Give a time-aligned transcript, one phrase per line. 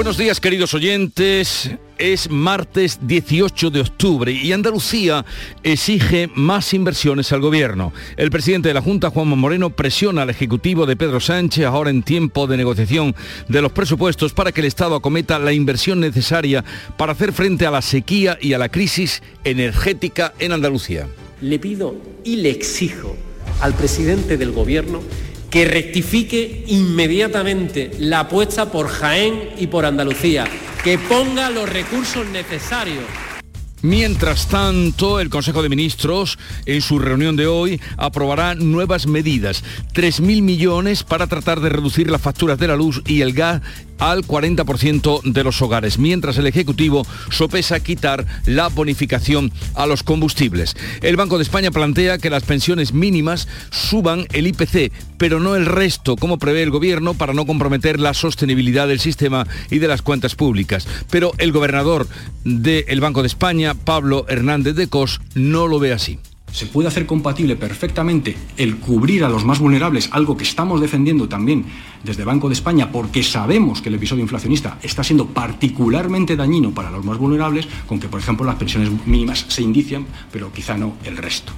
[0.00, 1.72] Buenos días queridos oyentes.
[1.98, 5.26] Es martes 18 de octubre y Andalucía
[5.62, 7.92] exige más inversiones al gobierno.
[8.16, 12.02] El presidente de la Junta, Juanma Moreno, presiona al Ejecutivo de Pedro Sánchez ahora en
[12.02, 13.14] tiempo de negociación
[13.48, 16.64] de los presupuestos para que el Estado acometa la inversión necesaria
[16.96, 21.08] para hacer frente a la sequía y a la crisis energética en Andalucía.
[21.42, 21.94] Le pido
[22.24, 23.18] y le exijo
[23.60, 25.02] al presidente del gobierno
[25.50, 30.46] que rectifique inmediatamente la apuesta por Jaén y por Andalucía,
[30.84, 33.04] que ponga los recursos necesarios.
[33.82, 39.64] Mientras tanto, el Consejo de Ministros, en su reunión de hoy, aprobará nuevas medidas.
[39.94, 43.62] 3.000 millones para tratar de reducir las facturas de la luz y el gas
[44.00, 50.76] al 40% de los hogares, mientras el Ejecutivo sopesa quitar la bonificación a los combustibles.
[51.02, 55.66] El Banco de España plantea que las pensiones mínimas suban el IPC, pero no el
[55.66, 60.02] resto, como prevé el Gobierno, para no comprometer la sostenibilidad del sistema y de las
[60.02, 60.88] cuentas públicas.
[61.10, 62.08] Pero el gobernador
[62.44, 66.18] del Banco de España, Pablo Hernández de Cos, no lo ve así
[66.52, 71.28] se puede hacer compatible perfectamente el cubrir a los más vulnerables, algo que estamos defendiendo
[71.28, 71.64] también
[72.04, 76.90] desde Banco de España, porque sabemos que el episodio inflacionista está siendo particularmente dañino para
[76.90, 80.94] los más vulnerables, con que, por ejemplo, las pensiones mínimas se indician, pero quizá no
[81.04, 81.52] el resto.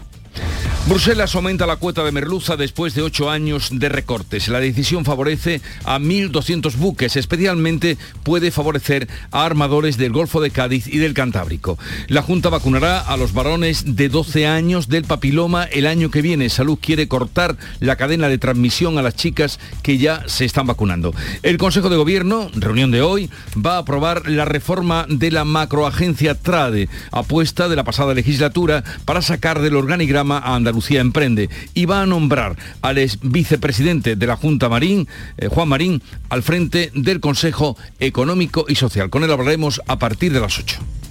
[0.88, 4.48] Bruselas aumenta la cuota de merluza después de ocho años de recortes.
[4.48, 10.88] La decisión favorece a 1.200 buques, especialmente puede favorecer a armadores del Golfo de Cádiz
[10.88, 11.78] y del Cantábrico.
[12.08, 16.48] La Junta vacunará a los varones de 12 años del papiloma el año que viene.
[16.48, 21.14] Salud quiere cortar la cadena de transmisión a las chicas que ya se están vacunando.
[21.44, 26.34] El Consejo de Gobierno, reunión de hoy, va a aprobar la reforma de la macroagencia
[26.34, 32.02] TRADE, apuesta de la pasada legislatura para sacar del organigrama a Andalucía Emprende y va
[32.02, 37.20] a nombrar al ex vicepresidente de la Junta Marín, eh, Juan Marín, al frente del
[37.20, 39.10] Consejo Económico y Social.
[39.10, 41.01] Con él hablaremos a partir de las 8.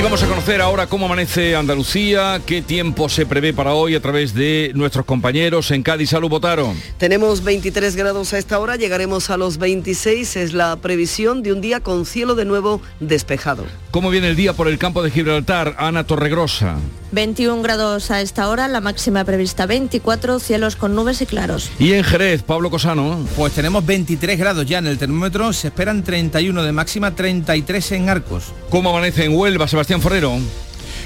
[0.00, 4.00] Y vamos a conocer ahora cómo amanece Andalucía, qué tiempo se prevé para hoy a
[4.00, 6.08] través de nuestros compañeros en Cádiz.
[6.08, 6.74] Salud, votaron.
[6.96, 10.36] Tenemos 23 grados a esta hora, llegaremos a los 26.
[10.36, 13.66] Es la previsión de un día con cielo de nuevo despejado.
[13.90, 15.76] ¿Cómo viene el día por el campo de Gibraltar?
[15.76, 16.76] Ana Torregrosa.
[17.12, 21.68] 21 grados a esta hora, la máxima prevista 24, cielos con nubes y claros.
[21.80, 23.26] Y en Jerez, Pablo Cosano.
[23.36, 28.08] Pues tenemos 23 grados ya en el termómetro, se esperan 31 de máxima, 33 en
[28.08, 28.52] Arcos.
[28.70, 30.38] ¿Cómo amanece en Huelva, Sebastián Forrero?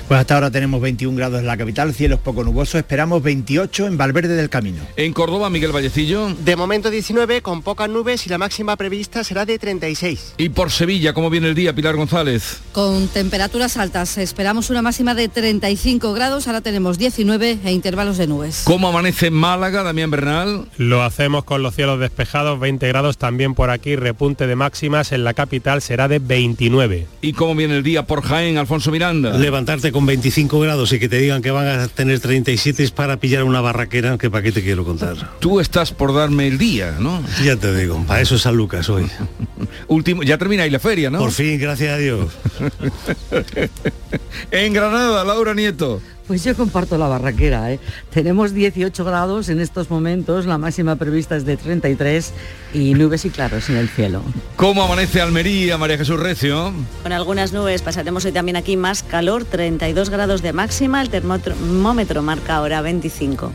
[0.09, 3.97] Pues hasta ahora tenemos 21 grados en la capital, cielos poco nubosos, esperamos 28 en
[3.97, 4.82] Valverde del Camino.
[4.97, 6.34] En Córdoba, Miguel Vallecillo.
[6.44, 10.34] De momento 19, con pocas nubes y la máxima prevista será de 36.
[10.37, 12.59] Y por Sevilla, ¿cómo viene el día, Pilar González?
[12.72, 18.26] Con temperaturas altas, esperamos una máxima de 35 grados, ahora tenemos 19 e intervalos de
[18.26, 18.62] nubes.
[18.64, 20.66] ¿Cómo amanece en Málaga, Damián Bernal?
[20.76, 25.25] Lo hacemos con los cielos despejados, 20 grados también por aquí, repunte de máximas en
[25.25, 27.06] la capital será de 29.
[27.22, 29.38] ¿Y cómo viene el día por Jaén, Alfonso Miranda?
[29.38, 33.21] Levantarte con 25 grados y que te digan que van a tener 37 es para
[33.21, 35.38] pillar una barraquera que para qué te quiero contar.
[35.38, 37.22] Tú estás por darme el día, ¿no?
[37.44, 39.06] Ya te digo, para eso es San Lucas hoy.
[39.87, 41.21] Último, ya termina ahí la feria, ¿no?
[41.21, 42.32] Por fin, gracias a Dios.
[44.50, 46.03] en Granada, Laura Nieto.
[46.27, 47.71] Pues yo comparto la barraquera.
[47.73, 47.79] ¿eh?
[48.11, 52.33] Tenemos 18 grados en estos momentos, la máxima prevista es de 33
[52.73, 54.23] y nubes y claros en el cielo.
[54.57, 56.73] ¿Cómo amanece Almería, María Jesús Recio?
[57.03, 62.23] Con algunas nubes pasaremos hoy también aquí más calor, 32 grados de máxima, el termómetro
[62.23, 63.53] marca ahora 25.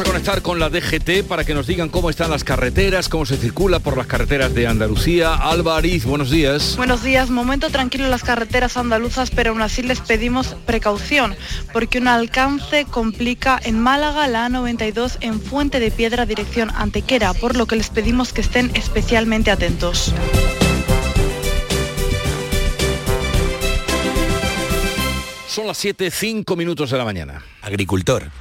[0.00, 3.26] Vamos a conectar con la DGT para que nos digan cómo están las carreteras, cómo
[3.26, 5.34] se circula por las carreteras de Andalucía.
[5.34, 6.74] Alba Ariz, buenos días.
[6.78, 11.36] Buenos días, momento tranquilo en las carreteras andaluzas, pero aún así les pedimos precaución,
[11.74, 17.54] porque un alcance complica en Málaga la A92 en Fuente de Piedra, dirección Antequera, por
[17.54, 20.14] lo que les pedimos que estén especialmente atentos.
[25.50, 27.42] Son las 7, 5 minutos de la mañana.
[27.60, 28.30] Agricultor,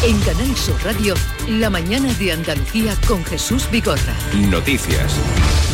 [0.00, 1.14] En Canal Sur Radio,
[1.48, 4.14] la mañana de Andalucía con Jesús Bigorra.
[4.48, 5.12] Noticias.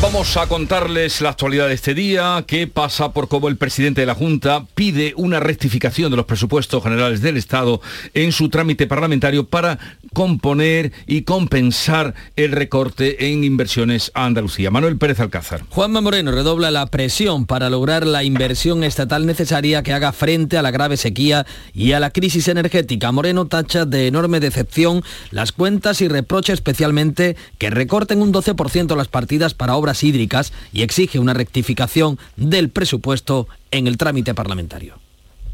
[0.01, 4.07] Vamos a contarles la actualidad de este día, qué pasa por cómo el presidente de
[4.07, 7.81] la Junta pide una rectificación de los presupuestos generales del Estado
[8.13, 9.79] en su trámite parlamentario para
[10.13, 14.71] componer y compensar el recorte en inversiones a Andalucía.
[14.71, 15.63] Manuel Pérez Alcázar.
[15.71, 20.63] Juanma Moreno redobla la presión para lograr la inversión estatal necesaria que haga frente a
[20.63, 23.11] la grave sequía y a la crisis energética.
[23.11, 25.03] Moreno tacha de enorme decepción
[25.33, 30.83] las cuentas y reprocha especialmente que recorten un 12% las partidas para obras hídricas y
[30.83, 35.01] exige una rectificación del presupuesto en el trámite parlamentario.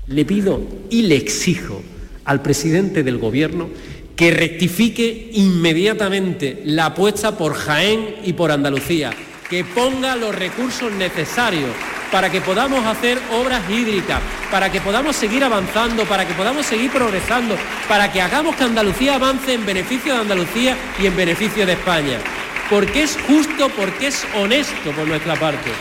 [0.07, 0.61] Le pido
[0.91, 1.83] y le exijo
[2.27, 3.71] al presidente del Gobierno
[4.15, 9.13] que rectifique inmediatamente la apuesta por Jaén y por Andalucía,
[9.51, 11.71] que ponga los recursos necesarios
[12.11, 14.21] para que podamos hacer obras hídricas,
[14.51, 17.57] para que podamos seguir avanzando, para que podamos seguir progresando,
[17.89, 22.19] para que hagamos que Andalucía avance en beneficio de Andalucía y en beneficio de España
[22.71, 25.73] porque es justo, porque es honesto por nuestra parte.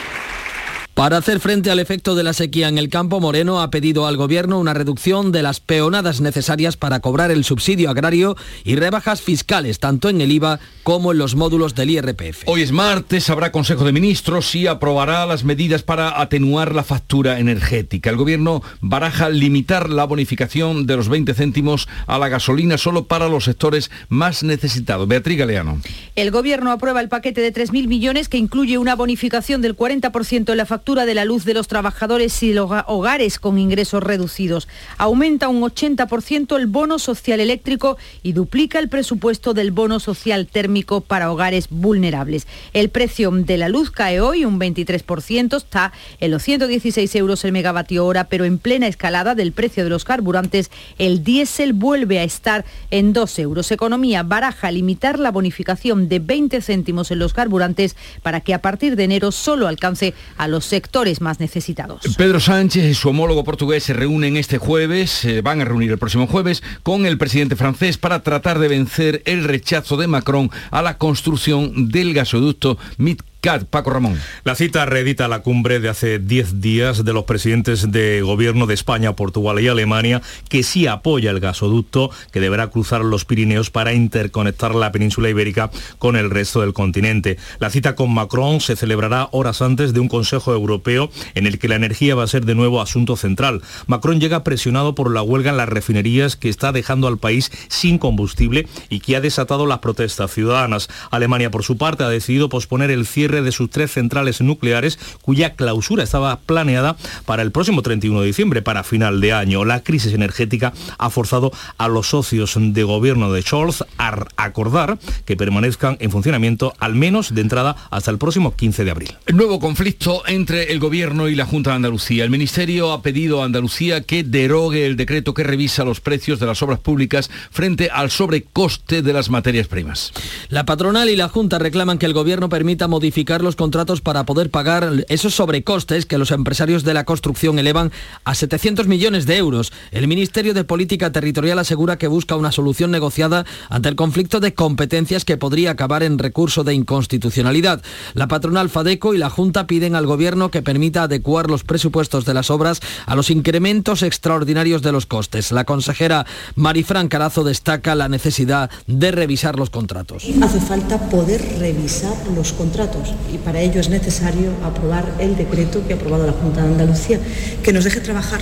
[0.99, 4.17] Para hacer frente al efecto de la sequía en el campo, Moreno ha pedido al
[4.17, 8.35] Gobierno una reducción de las peonadas necesarias para cobrar el subsidio agrario
[8.65, 12.43] y rebajas fiscales, tanto en el IVA como en los módulos del IRPF.
[12.47, 17.39] Hoy es martes, habrá Consejo de Ministros y aprobará las medidas para atenuar la factura
[17.39, 18.09] energética.
[18.09, 23.29] El Gobierno baraja limitar la bonificación de los 20 céntimos a la gasolina solo para
[23.29, 25.07] los sectores más necesitados.
[25.07, 25.79] Beatriz Galeano.
[26.17, 30.57] El Gobierno aprueba el paquete de 3.000 millones que incluye una bonificación del 40% en
[30.57, 34.67] la factura de la luz de los trabajadores y los hogares con ingresos reducidos.
[34.97, 41.01] Aumenta un 80% el bono social eléctrico y duplica el presupuesto del bono social térmico
[41.01, 42.47] para hogares vulnerables.
[42.73, 47.51] El precio de la luz cae hoy un 23%, está en los 116 euros el
[47.51, 52.23] megavatio hora, pero en plena escalada del precio de los carburantes, el diésel vuelve a
[52.23, 53.71] estar en 2 euros.
[53.71, 58.95] Economía baraja limitar la bonificación de 20 céntimos en los carburantes para que a partir
[58.95, 62.15] de enero solo alcance a los sectores más necesitados.
[62.15, 65.97] Pedro Sánchez y su homólogo portugués se reúnen este jueves, se van a reunir el
[65.97, 70.81] próximo jueves con el presidente francés para tratar de vencer el rechazo de Macron a
[70.81, 74.19] la construcción del gasoducto Mid Paco Ramón.
[74.43, 78.73] La cita reedita la cumbre de hace 10 días de los presidentes de gobierno de
[78.73, 83.93] España, Portugal y Alemania, que sí apoya el gasoducto que deberá cruzar los Pirineos para
[83.93, 87.37] interconectar la península ibérica con el resto del continente.
[87.59, 91.69] La cita con Macron se celebrará horas antes de un Consejo Europeo en el que
[91.69, 93.61] la energía va a ser de nuevo asunto central.
[93.87, 97.99] Macron llega presionado por la huelga en las refinerías que está dejando al país sin
[97.99, 100.89] combustible y que ha desatado las protestas ciudadanas.
[101.09, 105.55] Alemania, por su parte, ha decidido posponer el cierre de sus tres centrales nucleares, cuya
[105.55, 109.65] clausura estaba planeada para el próximo 31 de diciembre, para final de año.
[109.65, 115.37] La crisis energética ha forzado a los socios de gobierno de Scholz a acordar que
[115.37, 119.15] permanezcan en funcionamiento al menos de entrada hasta el próximo 15 de abril.
[119.25, 122.23] El nuevo conflicto entre el gobierno y la Junta de Andalucía.
[122.23, 126.45] El Ministerio ha pedido a Andalucía que derogue el decreto que revisa los precios de
[126.45, 130.11] las obras públicas frente al sobrecoste de las materias primas.
[130.49, 134.49] La patronal y la Junta reclaman que el gobierno permita modificar los contratos para poder
[134.49, 137.91] pagar esos sobrecostes que los empresarios de la construcción elevan
[138.23, 139.73] a 700 millones de euros.
[139.91, 144.53] El Ministerio de Política Territorial asegura que busca una solución negociada ante el conflicto de
[144.53, 147.81] competencias que podría acabar en recurso de inconstitucionalidad.
[148.13, 152.33] La patronal Fadeco y la Junta piden al Gobierno que permita adecuar los presupuestos de
[152.33, 155.51] las obras a los incrementos extraordinarios de los costes.
[155.51, 160.23] La consejera Marifran Carazo destaca la necesidad de revisar los contratos.
[160.41, 165.93] Hace falta poder revisar los contratos y para ello es necesario aprobar el decreto que
[165.93, 167.19] ha aprobado la Junta de Andalucía,
[167.63, 168.41] que nos deje trabajar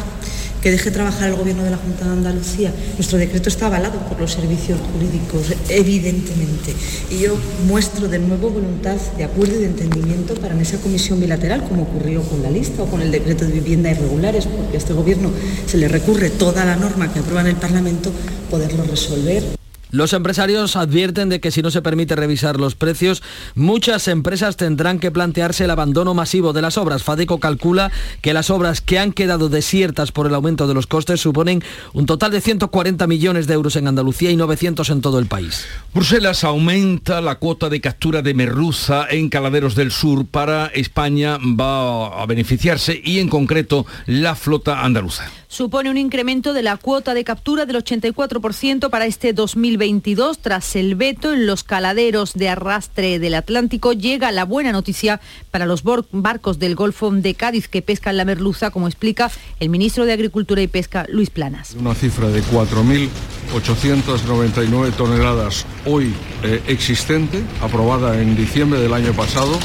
[0.62, 2.74] que deje trabajar el Gobierno de la Junta de Andalucía.
[2.96, 6.74] Nuestro decreto está avalado por los servicios jurídicos, evidentemente.
[7.12, 11.20] Y yo muestro de nuevo voluntad de acuerdo y de entendimiento para en esa comisión
[11.20, 14.80] bilateral, como ocurrió con la lista o con el decreto de vivienda irregulares, porque a
[14.80, 15.32] este Gobierno
[15.66, 18.12] se le recurre toda la norma que aprueba en el Parlamento,
[18.50, 19.58] poderlo resolver
[19.92, 23.24] los empresarios advierten de que si no se permite revisar los precios,
[23.56, 27.04] muchas empresas tendrán que plantearse el abandono masivo de las obras.
[27.04, 27.92] Fadeco calcula
[28.22, 31.64] que las obras que han quedado desiertas por el aumento de los costes suponen
[31.94, 35.66] un total de 140 millones de euros en Andalucía y 900 en todo el país.
[35.94, 40.26] Bruselas aumenta la cuota de captura de merluza en Caladeros del Sur.
[40.26, 46.62] Para España va a beneficiarse y en concreto la flota andaluza supone un incremento de
[46.62, 50.40] la cuota de captura del 84% para este 2022.
[50.40, 55.66] Tras el veto en los caladeros de arrastre del Atlántico, llega la buena noticia para
[55.66, 60.14] los barcos del Golfo de Cádiz que pescan la merluza, como explica el ministro de
[60.14, 61.76] Agricultura y Pesca, Luis Planas.
[61.80, 66.14] Una cifra de 4.899 toneladas hoy
[66.44, 69.58] eh, existente, aprobada en diciembre del año pasado,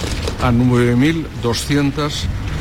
[0.42, 0.52] a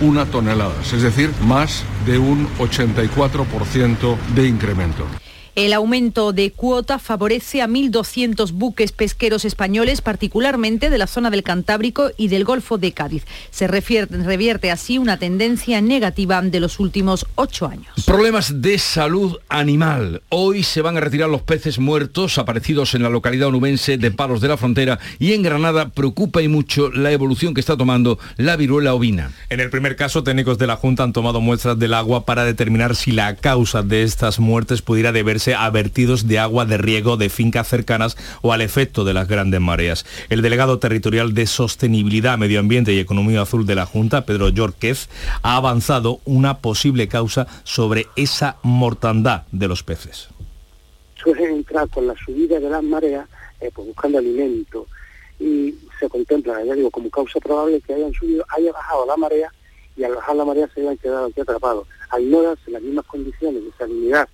[0.01, 5.20] 9.201 toneladas, es decir, más de un 84% de incremento.
[5.53, 11.43] El aumento de cuota favorece a 1.200 buques pesqueros españoles, particularmente de la zona del
[11.43, 13.25] Cantábrico y del Golfo de Cádiz.
[13.49, 18.05] Se revierte así una tendencia negativa de los últimos ocho años.
[18.05, 20.21] Problemas de salud animal.
[20.29, 24.39] Hoy se van a retirar los peces muertos aparecidos en la localidad onubense de Palos
[24.39, 28.55] de la Frontera y en Granada preocupa y mucho la evolución que está tomando la
[28.55, 29.33] viruela ovina.
[29.49, 32.95] En el primer caso, técnicos de la Junta han tomado muestras del agua para determinar
[32.95, 37.29] si la causa de estas muertes pudiera deberse a vertidos de agua de riego de
[37.29, 40.05] fincas cercanas o al efecto de las grandes mareas.
[40.29, 45.09] El delegado territorial de Sostenibilidad, Medio Ambiente y Economía Azul de la Junta, Pedro Yorquez,
[45.41, 50.29] ha avanzado una posible causa sobre esa mortandad de los peces.
[51.21, 53.27] Suelen entrar con la subida de las mareas
[53.59, 54.87] eh, pues buscando alimento
[55.39, 59.51] y se contempla, ya digo, como causa probable que hayan subido, haya bajado la marea
[59.95, 61.87] y al bajar la marea se hayan quedado aquí atrapados.
[62.09, 64.27] Al no las mismas condiciones de salinidad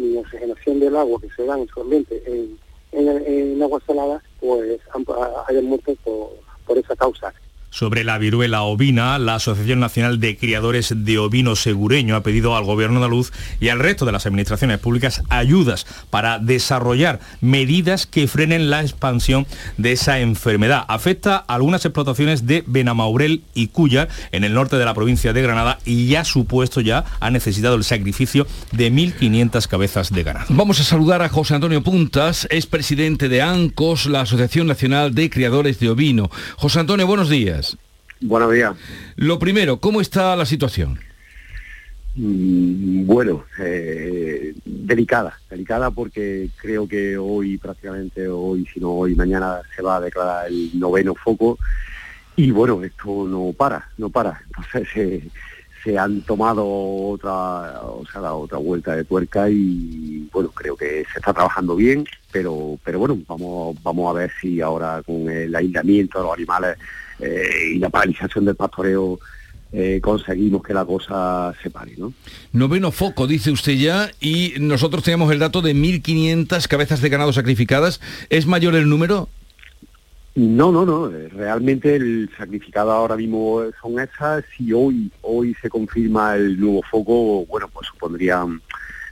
[0.00, 2.58] y oxigenación del agua que se dan en su ambiente en,
[2.92, 4.80] en, agua salada, pues
[5.46, 6.30] hayan muerto por,
[6.66, 7.32] por esa causa.
[7.70, 12.64] Sobre la viruela ovina, la Asociación Nacional de Criadores de Ovino Segureño ha pedido al
[12.64, 18.70] Gobierno andaluz y al resto de las administraciones públicas ayudas para desarrollar medidas que frenen
[18.70, 19.46] la expansión
[19.76, 20.84] de esa enfermedad.
[20.88, 25.42] Afecta a algunas explotaciones de Benamaurel y Cuyar en el norte de la provincia de
[25.42, 30.46] Granada y ya supuesto ya ha necesitado el sacrificio de 1.500 cabezas de ganado.
[30.48, 35.30] Vamos a saludar a José Antonio Puntas, es presidente de ANCOS, la Asociación Nacional de
[35.30, 36.30] Criadores de Ovino.
[36.56, 37.59] José Antonio, buenos días.
[38.20, 38.76] Buenos días.
[39.16, 40.98] Lo primero, ¿cómo está la situación?
[42.16, 49.60] Mm, bueno, eh, delicada, delicada porque creo que hoy prácticamente, hoy si no hoy, mañana
[49.74, 51.58] se va a declarar el noveno foco
[52.36, 54.42] y bueno, esto no para, no para.
[54.46, 55.22] Entonces
[55.84, 61.20] se han tomado otra, o sea, otra vuelta de tuerca y bueno, creo que se
[61.20, 66.18] está trabajando bien, pero, pero bueno, vamos, vamos a ver si ahora con el aislamiento
[66.18, 66.76] de los animales
[67.20, 69.18] eh, y la paralización del pastoreo
[69.72, 71.94] eh, conseguimos que la cosa se pare.
[71.96, 72.12] ¿no?
[72.52, 77.32] Noveno foco, dice usted ya, y nosotros tenemos el dato de 1.500 cabezas de ganado
[77.32, 78.00] sacrificadas.
[78.30, 79.28] ¿Es mayor el número?
[80.34, 81.08] No, no, no.
[81.08, 84.44] Realmente el sacrificado ahora mismo son esas.
[84.56, 88.44] Si hoy, hoy se confirma el nuevo foco, bueno, pues supondría,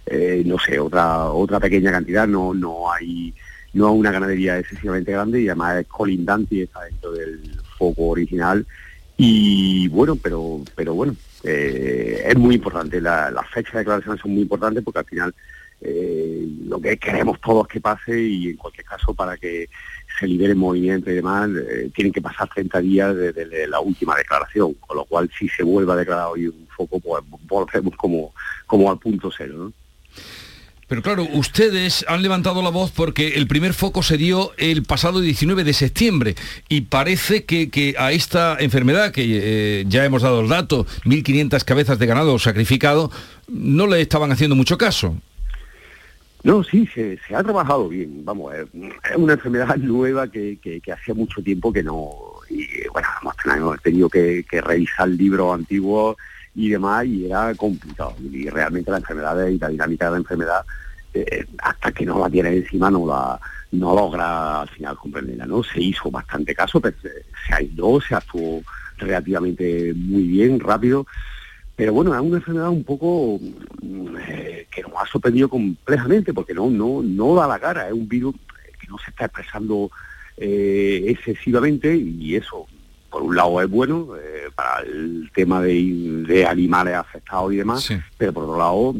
[0.06, 2.26] eh, no sé, otra, otra pequeña cantidad.
[2.26, 3.32] No, no hay,
[3.74, 7.40] no hay una ganadería excesivamente grande y además es colindante y está dentro del
[7.78, 8.66] foco original.
[9.16, 13.00] Y bueno, pero, pero bueno, eh, es muy importante.
[13.00, 15.34] La, las fechas de declaración son muy importantes porque al final
[15.80, 19.68] eh, lo que queremos todos que pase y en cualquier caso para que
[20.18, 24.16] se libere el movimiento y demás, eh, tienen que pasar 30 días desde, la última
[24.16, 28.34] declaración, con lo cual si se vuelve a declarar hoy un foco, pues volvemos como,
[28.66, 29.72] como al punto cero.
[30.88, 35.20] Pero claro, ustedes han levantado la voz porque el primer foco se dio el pasado
[35.20, 36.34] 19 de septiembre
[36.68, 39.22] y parece que, a esta enfermedad, que
[39.80, 43.10] eh, ya hemos dado el dato, 1.500 cabezas de ganado sacrificado,
[43.48, 45.14] no le estaban haciendo mucho caso.
[46.42, 48.24] No, sí, se, ha trabajado bien.
[48.24, 48.66] Vamos, es
[49.16, 50.58] una enfermedad nueva que,
[50.90, 52.10] hacía mucho tiempo que no...
[52.48, 53.08] Y bueno,
[53.54, 56.16] hemos tenido que, revisar libros antiguos
[56.58, 58.16] y demás y era complicado.
[58.32, 60.64] Y realmente la enfermedad y la dinámica de la enfermedad,
[61.14, 65.62] eh, hasta que no la tiene encima, no la no logra al final comprenderla, ¿no?
[65.62, 67.10] Se hizo bastante caso, pero se,
[67.46, 68.62] se aisló, se actuó
[68.96, 71.06] relativamente muy bien, rápido
[71.76, 73.38] Pero bueno, es una enfermedad un poco
[73.82, 77.92] mm, eh, que nos ha sorprendido completamente, porque no, no, no da la cara, es
[77.92, 78.34] un virus
[78.80, 79.90] que no se está expresando
[80.38, 82.66] eh, excesivamente y eso,
[83.10, 87.88] por un lado es bueno eh, para el tema de, de animales afectados y demás,
[88.16, 88.94] pero por otro lado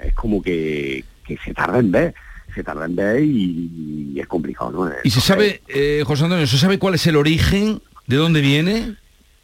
[0.00, 2.14] es como que, que se tarda en ver
[2.54, 4.92] se tarda en ver y, y es complicado, ¿no?
[5.02, 8.96] ¿Y se sabe, eh, José Antonio, se sabe cuál es el origen, de dónde viene?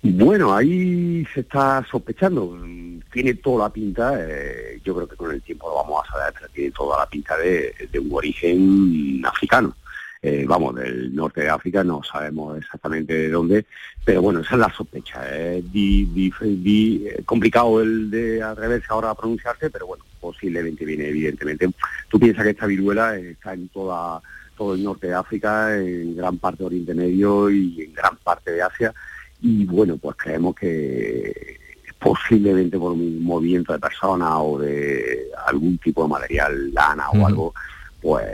[0.02, 2.58] Bueno, ahí se está sospechando.
[3.12, 6.34] Tiene toda la pinta, eh, yo creo que con el tiempo lo vamos a saber,
[6.34, 9.74] pero tiene toda la pinta de, de un origen africano.
[10.20, 13.66] Eh, vamos, del norte de África, no sabemos exactamente de dónde,
[14.04, 15.20] pero bueno, esa es la sospecha.
[15.38, 20.84] Es di- di- di- eh, complicado el de atreverse ahora a pronunciarse, pero bueno, posiblemente
[20.84, 21.70] viene evidentemente.
[22.08, 24.20] Tú piensas que esta viruela está en toda
[24.56, 28.50] todo el norte de África, en gran parte de Oriente Medio y en gran parte
[28.50, 28.92] de Asia,
[29.40, 31.60] y bueno, pues creemos que
[32.00, 37.54] posiblemente por un movimiento de personas o de algún tipo de material, lana o algo,
[38.00, 38.24] pues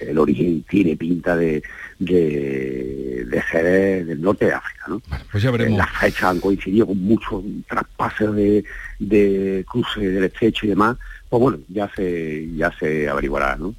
[0.00, 1.62] el origen tiene pinta de,
[1.98, 5.02] de, de ser del norte de África, ¿no?
[5.30, 5.78] Pues ya veremos.
[5.78, 8.64] Las fechas han coincidido con muchos traspases de,
[8.98, 10.96] de cruce del estrecho y demás,
[11.28, 13.74] pues bueno, ya se, ya se averiguará, ¿no?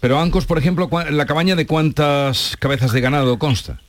[0.00, 3.80] Pero Ancos, por ejemplo, la cabaña de cuántas cabezas de ganado consta?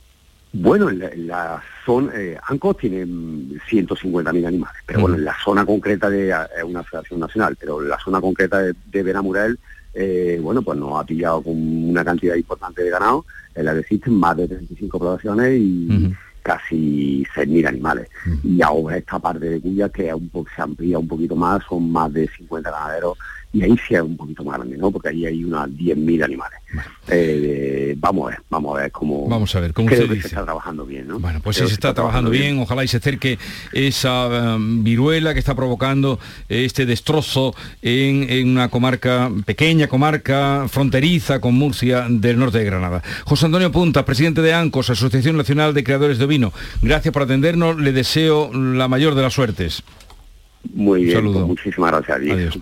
[0.52, 5.24] Bueno, en la, en la zona, eh, Ancos tiene mm, 150.000 animales, pero bueno, en
[5.24, 9.02] la zona concreta de, es una federación nacional, pero en la zona concreta de, de
[9.02, 9.58] Benamurel,
[9.94, 13.80] eh, bueno, pues nos ha pillado con una cantidad importante de ganado, en la que
[13.80, 18.08] existen más de 35 poblaciones y casi 6.000 animales.
[18.42, 21.90] Y ahora esta parte de Cuya, que un poco, se amplía un poquito más, son
[21.90, 23.18] más de 50 ganaderos,
[23.52, 24.92] y ahí sí es un poquito más grande, ¿no?
[24.92, 26.60] Porque ahí hay unas 10.000 animales.
[27.08, 29.28] Eh, vamos a ver, vamos a ver cómo...
[29.28, 30.28] Vamos a ver, como creo usted que dice.
[30.28, 31.18] se está trabajando bien, ¿no?
[31.18, 33.40] Bueno, pues Creo si se está trabajando bien, ojalá y se acerque
[33.72, 41.40] esa um, viruela que está provocando este destrozo en, en una comarca, pequeña comarca, fronteriza
[41.40, 43.02] con Murcia del norte de Granada.
[43.24, 46.52] José Antonio Punta, presidente de ANCOS, Asociación Nacional de Creadores de Ovino,
[46.82, 49.82] gracias por atendernos, le deseo la mayor de las suertes.
[50.72, 52.20] Muy bien, pues muchísimas gracias.
[52.20, 52.36] Diego.
[52.36, 52.58] Adiós.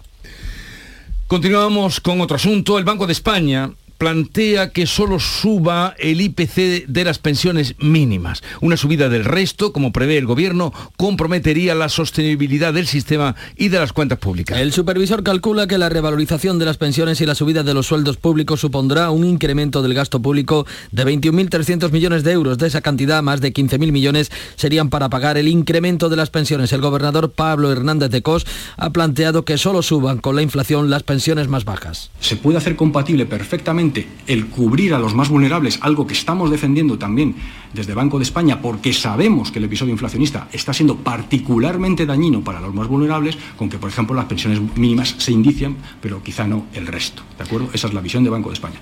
[1.28, 2.78] Continuamos con otro asunto.
[2.78, 8.42] El Banco de España plantea que solo suba el IPC de las pensiones mínimas.
[8.60, 13.80] Una subida del resto, como prevé el gobierno, comprometería la sostenibilidad del sistema y de
[13.80, 14.58] las cuentas públicas.
[14.58, 18.16] El supervisor calcula que la revalorización de las pensiones y la subida de los sueldos
[18.16, 22.58] públicos supondrá un incremento del gasto público de 21.300 millones de euros.
[22.58, 26.72] De esa cantidad, más de 15.000 millones serían para pagar el incremento de las pensiones.
[26.72, 28.46] El gobernador Pablo Hernández de Cos
[28.76, 32.10] ha planteado que solo suban con la inflación las pensiones más bajas.
[32.20, 33.87] se puede hacer compatible perfectamente
[34.26, 37.34] el cubrir a los más vulnerables, algo que estamos defendiendo también
[37.72, 42.60] desde Banco de España, porque sabemos que el episodio inflacionista está siendo particularmente dañino para
[42.60, 46.66] los más vulnerables, con que, por ejemplo, las pensiones mínimas se indician, pero quizá no
[46.74, 47.22] el resto.
[47.36, 47.70] ¿De acuerdo?
[47.72, 48.78] Esa es la visión de Banco de España.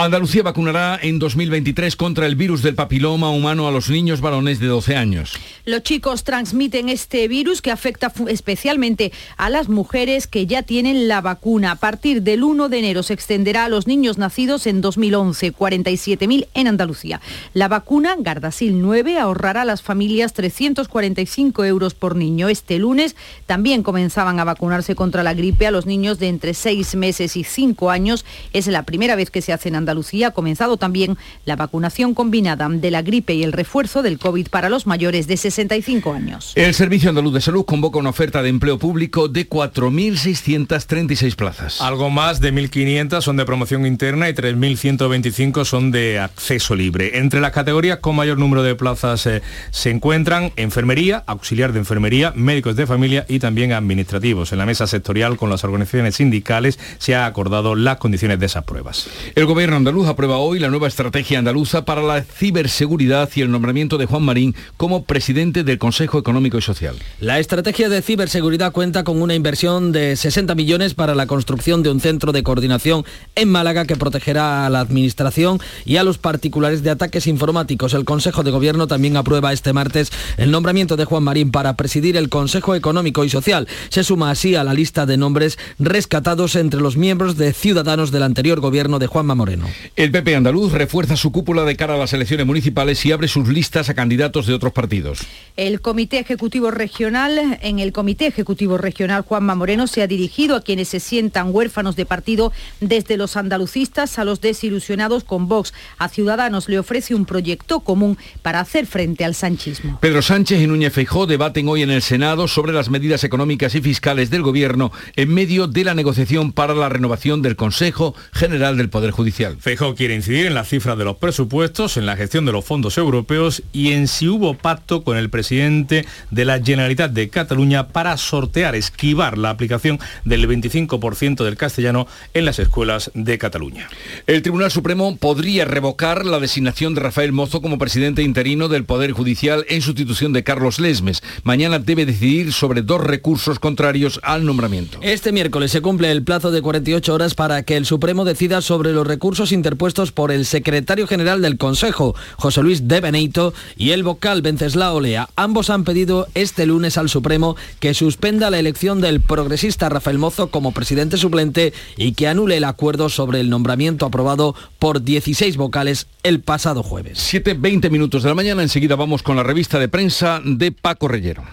[0.00, 4.68] Andalucía vacunará en 2023 contra el virus del papiloma humano a los niños varones de
[4.68, 5.34] 12 años.
[5.64, 11.20] Los chicos transmiten este virus que afecta especialmente a las mujeres que ya tienen la
[11.20, 11.72] vacuna.
[11.72, 16.46] A partir del 1 de enero se extenderá a los niños nacidos en 2011, 47.000
[16.54, 17.20] en Andalucía.
[17.52, 22.48] La vacuna Gardasil 9 ahorrará a las familias 345 euros por niño.
[22.48, 26.94] Este lunes también comenzaban a vacunarse contra la gripe a los niños de entre 6
[26.94, 28.24] meses y 5 años.
[28.52, 29.87] Es la primera vez que se hace en Andalucía.
[29.88, 34.68] Ha comenzado también la vacunación combinada de la gripe y el refuerzo del COVID para
[34.68, 36.52] los mayores de 65 años.
[36.56, 41.80] El Servicio Andaluz de Salud convoca una oferta de empleo público de 4.636 plazas.
[41.80, 47.18] Algo más de 1.500 son de promoción interna y 3.125 son de acceso libre.
[47.18, 52.32] Entre las categorías con mayor número de plazas eh, se encuentran enfermería, auxiliar de enfermería,
[52.34, 54.52] médicos de familia y también administrativos.
[54.52, 58.64] En la mesa sectorial con las organizaciones sindicales se ha acordado las condiciones de esas
[58.64, 59.08] pruebas.
[59.34, 63.96] El gobierno andaluz aprueba hoy la nueva estrategia andaluza para la ciberseguridad y el nombramiento
[63.96, 66.96] de Juan Marín como presidente del Consejo Económico y Social.
[67.20, 71.90] La estrategia de ciberseguridad cuenta con una inversión de 60 millones para la construcción de
[71.90, 73.04] un centro de coordinación
[73.36, 77.94] en Málaga que protegerá a la administración y a los particulares de ataques informáticos.
[77.94, 82.16] El Consejo de Gobierno también aprueba este martes el nombramiento de Juan Marín para presidir
[82.16, 83.68] el Consejo Económico y Social.
[83.90, 88.24] Se suma así a la lista de nombres rescatados entre los miembros de Ciudadanos del
[88.24, 89.67] anterior gobierno de Juanma Moreno.
[89.96, 93.48] El PP andaluz refuerza su cúpula de cara a las elecciones municipales y abre sus
[93.48, 95.20] listas a candidatos de otros partidos.
[95.56, 100.62] El Comité Ejecutivo Regional, en el Comité Ejecutivo Regional Juanma Moreno se ha dirigido a
[100.62, 105.72] quienes se sientan huérfanos de partido desde los andalucistas a los desilusionados con Vox.
[105.98, 109.98] A Ciudadanos le ofrece un proyecto común para hacer frente al sanchismo.
[110.00, 113.80] Pedro Sánchez y Núñez Feijó debaten hoy en el Senado sobre las medidas económicas y
[113.80, 118.90] fiscales del Gobierno en medio de la negociación para la renovación del Consejo General del
[118.90, 119.57] Poder Judicial.
[119.58, 122.96] Feijó quiere incidir en las cifras de los presupuestos, en la gestión de los fondos
[122.98, 128.16] europeos y en si hubo pacto con el presidente de la Generalitat de Cataluña para
[128.16, 133.88] sortear, esquivar la aplicación del 25% del castellano en las escuelas de Cataluña.
[134.26, 139.12] El Tribunal Supremo podría revocar la designación de Rafael Mozo como presidente interino del Poder
[139.12, 141.22] Judicial en sustitución de Carlos Lesmes.
[141.42, 144.98] Mañana debe decidir sobre dos recursos contrarios al nombramiento.
[145.02, 148.92] Este miércoles se cumple el plazo de 48 horas para que el Supremo decida sobre
[148.92, 154.02] los recursos interpuestos por el secretario general del Consejo, José Luis de Benito, y el
[154.02, 155.28] vocal Venceslao Lea.
[155.36, 160.50] Ambos han pedido este lunes al Supremo que suspenda la elección del progresista Rafael Mozo
[160.50, 166.06] como presidente suplente y que anule el acuerdo sobre el nombramiento aprobado por 16 vocales
[166.22, 167.18] el pasado jueves.
[167.32, 171.44] 7.20 minutos de la mañana, enseguida vamos con la revista de prensa de Paco Reyero.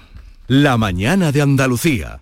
[0.47, 2.21] La mañana de Andalucía.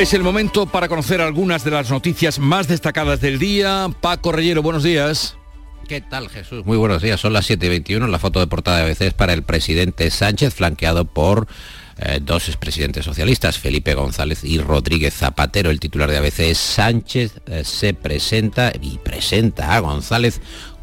[0.00, 3.88] Es el momento para conocer algunas de las noticias más destacadas del día.
[4.00, 5.36] Paco Reyero, buenos días.
[5.88, 6.64] ¿Qué tal Jesús?
[6.64, 7.20] Muy buenos días.
[7.20, 8.08] Son las 7.21.
[8.08, 11.48] La foto de portada de ABC es para el presidente Sánchez, flanqueado por
[11.98, 15.68] eh, dos expresidentes socialistas, Felipe González y Rodríguez Zapatero.
[15.68, 20.40] El titular de ABC Sánchez eh, se presenta y presenta a González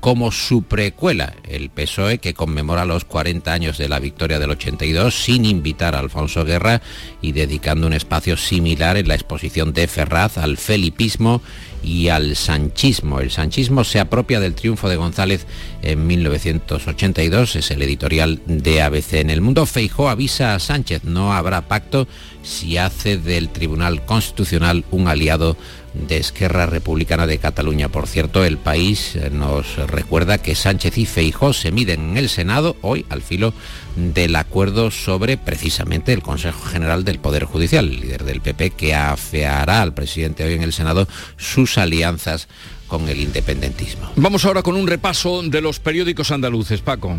[0.08, 5.13] como su precuela, el PSOE, que conmemora los 40 años de la victoria del 82
[5.13, 6.82] sin invitar a Alfonso Guerra
[7.22, 11.41] y dedicando un espacio similar en la exposición de Ferraz al felipismo
[11.84, 13.20] y al sanchismo.
[13.20, 15.46] El sanchismo se apropia del triunfo de González
[15.82, 19.65] en 1982, es el editorial de ABC en el mundo.
[19.65, 22.08] Feijó avisa a Sánchez, no habrá pacto
[22.43, 25.58] si hace del Tribunal Constitucional un aliado
[26.07, 27.89] de Esquerra Republicana de Cataluña.
[27.89, 32.29] Por cierto, el país eh, nos recuerda que Sánchez y Feijó se miden en el
[32.29, 33.53] Senado hoy al filo
[33.95, 38.95] del acuerdo sobre precisamente el Consejo General del Poder Judicial, el líder del PP que
[38.95, 41.07] afeará al presidente hoy en el Senado
[41.38, 42.47] sus alianzas
[42.88, 44.12] con el independentismo.
[44.15, 47.17] Vamos ahora con un repaso de los periódicos andaluces, Paco.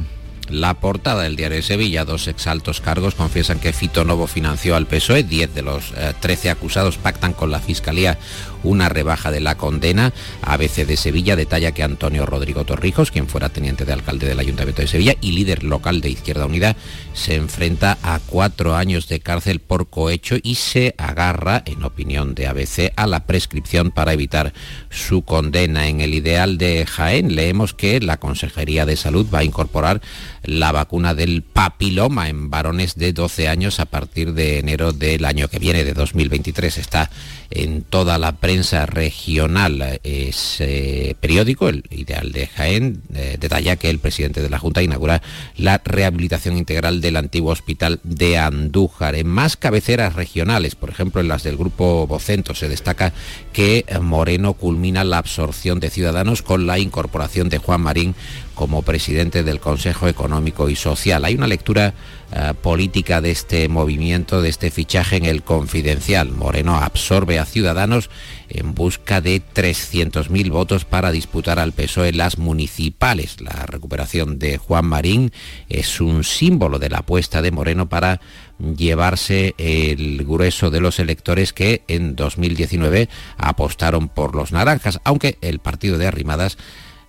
[0.48, 4.86] La portada del diario de Sevilla, dos exaltos cargos confiesan que Fito Novo financió al
[4.86, 8.18] PSOE, 10 de los 13 eh, acusados pactan con la Fiscalía
[8.62, 10.12] una rebaja de la condena.
[10.42, 14.82] ABC de Sevilla detalla que Antonio Rodrigo Torrijos, quien fuera teniente de alcalde del Ayuntamiento
[14.82, 16.76] de Sevilla y líder local de Izquierda Unida,
[17.12, 22.46] se enfrenta a cuatro años de cárcel por cohecho y se agarra, en opinión de
[22.46, 24.52] ABC, a la prescripción para evitar
[24.90, 25.88] su condena.
[25.88, 30.00] En el ideal de Jaén leemos que la Consejería de Salud va a incorporar
[30.48, 35.48] la vacuna del papiloma en varones de 12 años a partir de enero del año
[35.48, 36.78] que viene, de 2023.
[36.78, 37.10] Está
[37.50, 40.00] en toda la prensa regional.
[40.02, 45.20] Ese periódico, el Ideal de Jaén, eh, detalla que el presidente de la Junta inaugura
[45.56, 49.16] la rehabilitación integral del antiguo hospital de Andújar.
[49.16, 53.12] En más cabeceras regionales, por ejemplo en las del grupo Vocento, se destaca
[53.52, 58.14] que Moreno culmina la absorción de ciudadanos con la incorporación de Juan Marín
[58.58, 61.24] como presidente del Consejo Económico y Social.
[61.24, 61.94] Hay una lectura
[62.32, 66.32] eh, política de este movimiento, de este fichaje en el confidencial.
[66.32, 68.10] Moreno absorbe a Ciudadanos
[68.48, 73.40] en busca de 300.000 votos para disputar al PSOE las municipales.
[73.40, 75.30] La recuperación de Juan Marín
[75.68, 78.20] es un símbolo de la apuesta de Moreno para
[78.58, 85.60] llevarse el grueso de los electores que en 2019 apostaron por los naranjas, aunque el
[85.60, 86.58] partido de Arrimadas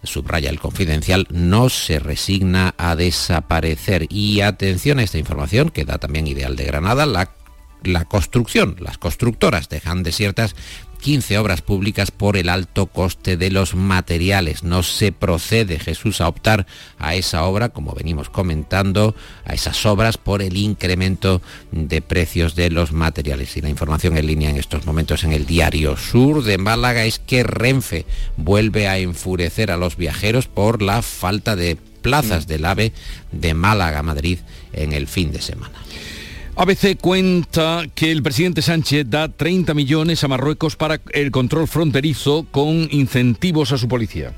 [0.03, 4.07] subraya el confidencial, no se resigna a desaparecer.
[4.09, 7.31] Y atención a esta información que da también Ideal de Granada, la
[7.83, 8.75] la construcción.
[8.79, 10.55] Las constructoras dejan desiertas
[10.99, 14.63] 15 obras públicas por el alto coste de los materiales.
[14.63, 20.17] No se procede, Jesús, a optar a esa obra, como venimos comentando, a esas obras
[20.17, 23.55] por el incremento de precios de los materiales.
[23.57, 27.19] Y la información en línea en estos momentos en el diario Sur de Málaga es
[27.19, 28.05] que Renfe
[28.37, 32.93] vuelve a enfurecer a los viajeros por la falta de plazas del AVE
[33.31, 34.39] de Málaga a Madrid
[34.73, 35.79] en el fin de semana.
[36.61, 42.47] ABC cuenta que el presidente Sánchez da 30 millones a Marruecos para el control fronterizo
[42.51, 44.33] con incentivos a su policía.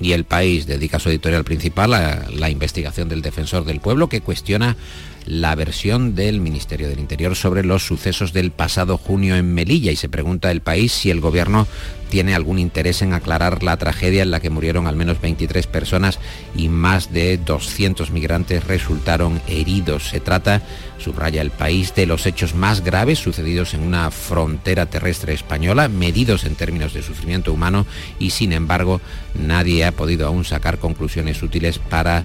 [0.00, 4.22] Y el país dedica su editorial principal a la investigación del defensor del pueblo que
[4.22, 4.78] cuestiona
[5.26, 9.96] la versión del Ministerio del Interior sobre los sucesos del pasado junio en Melilla y
[9.96, 11.66] se pregunta el país si el gobierno
[12.08, 16.20] tiene algún interés en aclarar la tragedia en la que murieron al menos 23 personas
[16.54, 20.10] y más de 200 migrantes resultaron heridos.
[20.10, 20.62] Se trata,
[20.98, 26.44] subraya el país, de los hechos más graves sucedidos en una frontera terrestre española, medidos
[26.44, 27.86] en términos de sufrimiento humano
[28.20, 29.00] y sin embargo
[29.34, 32.24] nadie ha podido aún sacar conclusiones útiles para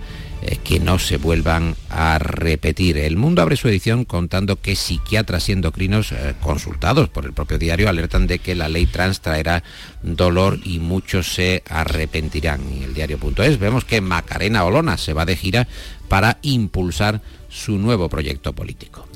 [0.63, 2.97] que no se vuelvan a repetir.
[2.97, 7.57] El Mundo abre su edición contando que psiquiatras y endocrinos eh, consultados por el propio
[7.57, 9.63] diario alertan de que la ley trans traerá
[10.01, 12.61] dolor y muchos se arrepentirán.
[12.73, 15.67] Y el diario.es vemos que Macarena Olona se va de gira
[16.07, 19.07] para impulsar su nuevo proyecto político.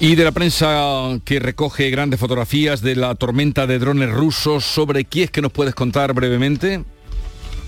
[0.00, 5.04] Y de la prensa que recoge grandes fotografías de la tormenta de drones rusos sobre
[5.04, 6.84] Kiev que nos puedes contar brevemente.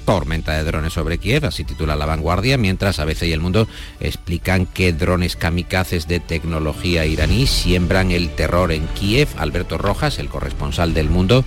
[0.05, 3.67] Tormenta de drones sobre Kiev, así titula La Vanguardia, mientras ABC y El Mundo
[4.01, 9.29] explican que drones kamikazes de tecnología iraní siembran el terror en Kiev.
[9.39, 11.45] Alberto Rojas, el corresponsal del Mundo,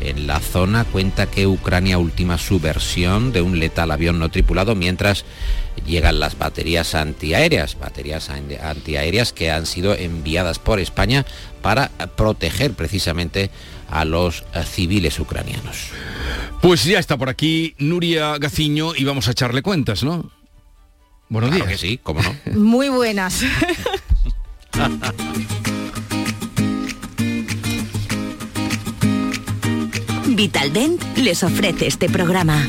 [0.00, 4.74] en la zona cuenta que Ucrania ultima su versión de un letal avión no tripulado
[4.74, 5.24] mientras
[5.86, 11.26] llegan las baterías antiaéreas, baterías antiaéreas que han sido enviadas por España
[11.62, 13.50] para proteger precisamente
[13.90, 15.88] a los civiles ucranianos.
[16.62, 20.30] Pues ya está por aquí Nuria Gaciño y vamos a echarle cuentas, ¿no?
[21.28, 21.80] Buenos Claro días.
[21.80, 22.34] que sí, cómo no.
[22.58, 23.42] Muy buenas.
[30.28, 32.66] Vitaldent les ofrece este programa.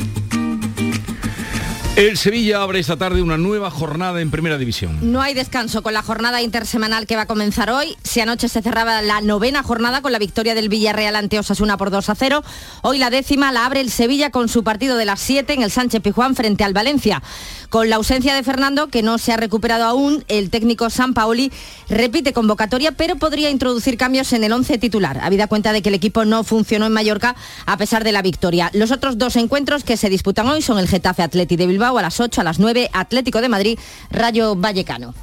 [1.94, 5.12] El Sevilla abre esta tarde una nueva jornada en Primera División.
[5.12, 7.98] No hay descanso con la jornada intersemanal que va a comenzar hoy.
[8.02, 11.90] Si anoche se cerraba la novena jornada con la victoria del Villarreal ante Osasuna por
[11.90, 12.42] 2 a 0,
[12.80, 15.70] hoy la décima la abre el Sevilla con su partido de las 7 en el
[15.70, 17.22] Sánchez Pijuán frente al Valencia.
[17.68, 21.52] Con la ausencia de Fernando, que no se ha recuperado aún, el técnico San Paoli
[21.90, 25.94] repite convocatoria, pero podría introducir cambios en el 11 titular, habida cuenta de que el
[25.94, 28.70] equipo no funcionó en Mallorca a pesar de la victoria.
[28.72, 32.02] Los otros dos encuentros que se disputan hoy son el Getafe Atleti de Bilbao a
[32.02, 33.78] las 8, a las 9, Atlético de Madrid,
[34.10, 35.14] Rayo Vallecano.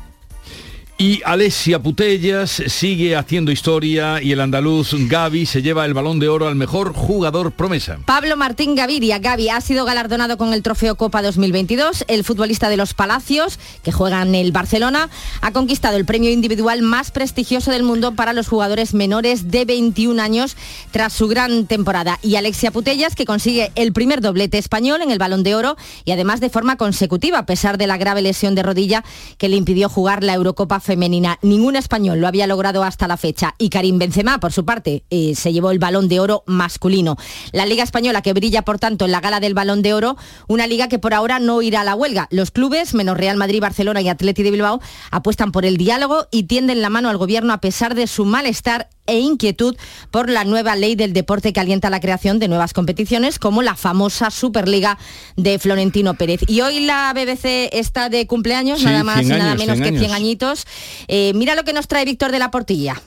[1.01, 6.27] Y Alessia Putellas sigue haciendo historia y el andaluz Gaby se lleva el balón de
[6.27, 7.99] oro al mejor jugador promesa.
[8.03, 12.03] Pablo Martín Gaviria, Gavi, ha sido galardonado con el Trofeo Copa 2022.
[12.09, 15.09] El futbolista de los Palacios, que juega en el Barcelona,
[15.39, 20.21] ha conquistado el premio individual más prestigioso del mundo para los jugadores menores de 21
[20.21, 20.57] años
[20.91, 22.19] tras su gran temporada.
[22.21, 26.11] Y Alexia Putellas, que consigue el primer doblete español en el balón de oro y
[26.11, 29.05] además de forma consecutiva, a pesar de la grave lesión de rodilla
[29.37, 31.37] que le impidió jugar la Eurocopa femenina.
[31.43, 35.35] Ningún español lo había logrado hasta la fecha y Karim Benzema, por su parte, eh,
[35.35, 37.15] se llevó el balón de oro masculino.
[37.51, 40.65] La Liga Española que brilla, por tanto, en la gala del balón de oro, una
[40.65, 42.27] liga que por ahora no irá a la huelga.
[42.31, 46.45] Los clubes, menos Real Madrid, Barcelona y Atleti de Bilbao, apuestan por el diálogo y
[46.45, 49.75] tienden la mano al gobierno a pesar de su malestar e inquietud
[50.11, 53.75] por la nueva ley del deporte que alienta la creación de nuevas competiciones como la
[53.75, 54.97] famosa Superliga
[55.35, 56.41] de Florentino Pérez.
[56.47, 59.77] Y hoy la BBC está de cumpleaños, Sí, nada más y 100 nada años, menos
[59.77, 60.15] 100 que 100 años.
[60.15, 60.65] añitos.
[61.07, 63.01] Eh, mira lo que nos trae Víctor de la Portilla.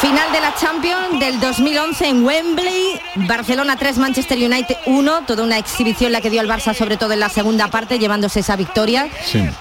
[0.00, 5.58] Final de la Champions del 2011 en Wembley, Barcelona 3, Manchester United 1, toda una
[5.58, 9.10] exhibición la que dio el Barça sobre todo en la segunda parte, llevándose esa victoria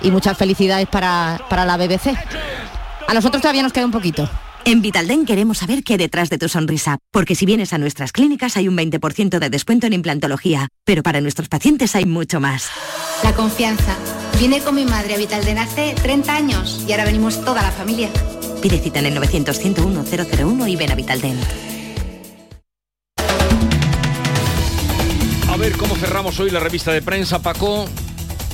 [0.01, 2.17] y muchas felicidades para, para la BBC.
[3.07, 4.29] A nosotros todavía nos queda un poquito.
[4.63, 8.13] En Vitalden queremos saber qué hay detrás de tu sonrisa, porque si vienes a nuestras
[8.13, 12.69] clínicas hay un 20% de descuento en implantología, pero para nuestros pacientes hay mucho más.
[13.23, 13.97] La confianza.
[14.39, 18.09] Vine con mi madre a Vitalden hace 30 años y ahora venimos toda la familia.
[18.61, 21.39] Pide cita en el 900 101 001 y ven a Vitalden.
[25.49, 27.85] A ver cómo cerramos hoy la revista de prensa, Paco.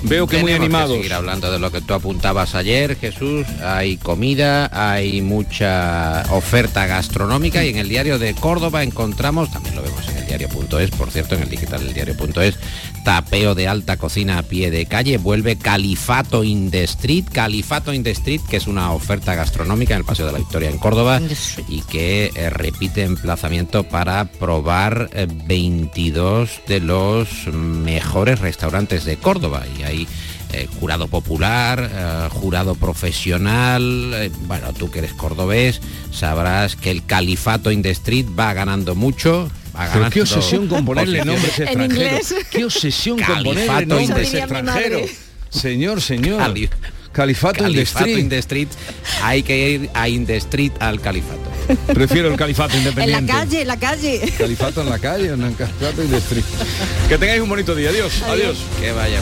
[0.03, 0.95] Veo que muy animados.
[0.97, 3.47] seguir hablando de lo que tú apuntabas ayer, Jesús.
[3.63, 9.81] Hay comida, hay mucha oferta gastronómica y en el diario de Córdoba encontramos, también lo
[9.81, 12.55] vemos en el el diario.es, por cierto, en el digital del diario.es,
[13.05, 18.03] tapeo de alta cocina a pie de calle, vuelve Califato in the Street, Califato in
[18.03, 21.21] the Street, que es una oferta gastronómica en el Paseo de la Victoria en Córdoba
[21.69, 25.09] y que eh, repite emplazamiento para probar
[25.45, 29.63] 22 eh, de los mejores restaurantes de Córdoba.
[29.79, 30.07] Y ahí
[30.55, 37.05] eh, jurado popular, eh, jurado profesional, eh, bueno, tú que eres cordobés, sabrás que el
[37.05, 39.49] califato in the street va ganando mucho.
[39.93, 42.33] Pero qué obsesión con ponerle nombres extranjeros.
[42.49, 45.09] Qué obsesión con ponerle nombres extranjeros.
[45.49, 46.37] Señor, señor.
[46.39, 46.69] Cali-
[47.11, 48.19] Califato in the Califato street.
[48.19, 48.67] in the street.
[49.23, 51.39] Hay que ir a in the street al califato.
[51.93, 53.31] Prefiero el califato En la independiente.
[53.31, 54.33] calle, en la calle.
[54.37, 56.43] Califato en la calle, en califato in the street.
[57.07, 57.89] Que tengáis un bonito día.
[57.89, 58.21] Adiós.
[58.23, 58.57] Adiós.
[58.81, 59.21] Que vaya.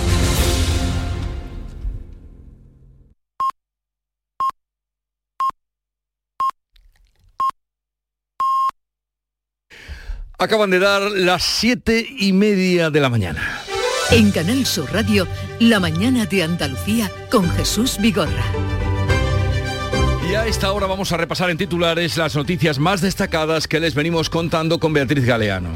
[10.43, 13.62] Acaban de dar las siete y media de la mañana.
[14.12, 15.25] En Canal Sur Radio,
[15.62, 18.43] La mañana de Andalucía con Jesús Vigorra.
[20.29, 23.95] Y a esta hora vamos a repasar en titulares las noticias más destacadas que les
[23.95, 25.69] venimos contando con Beatriz Galeano.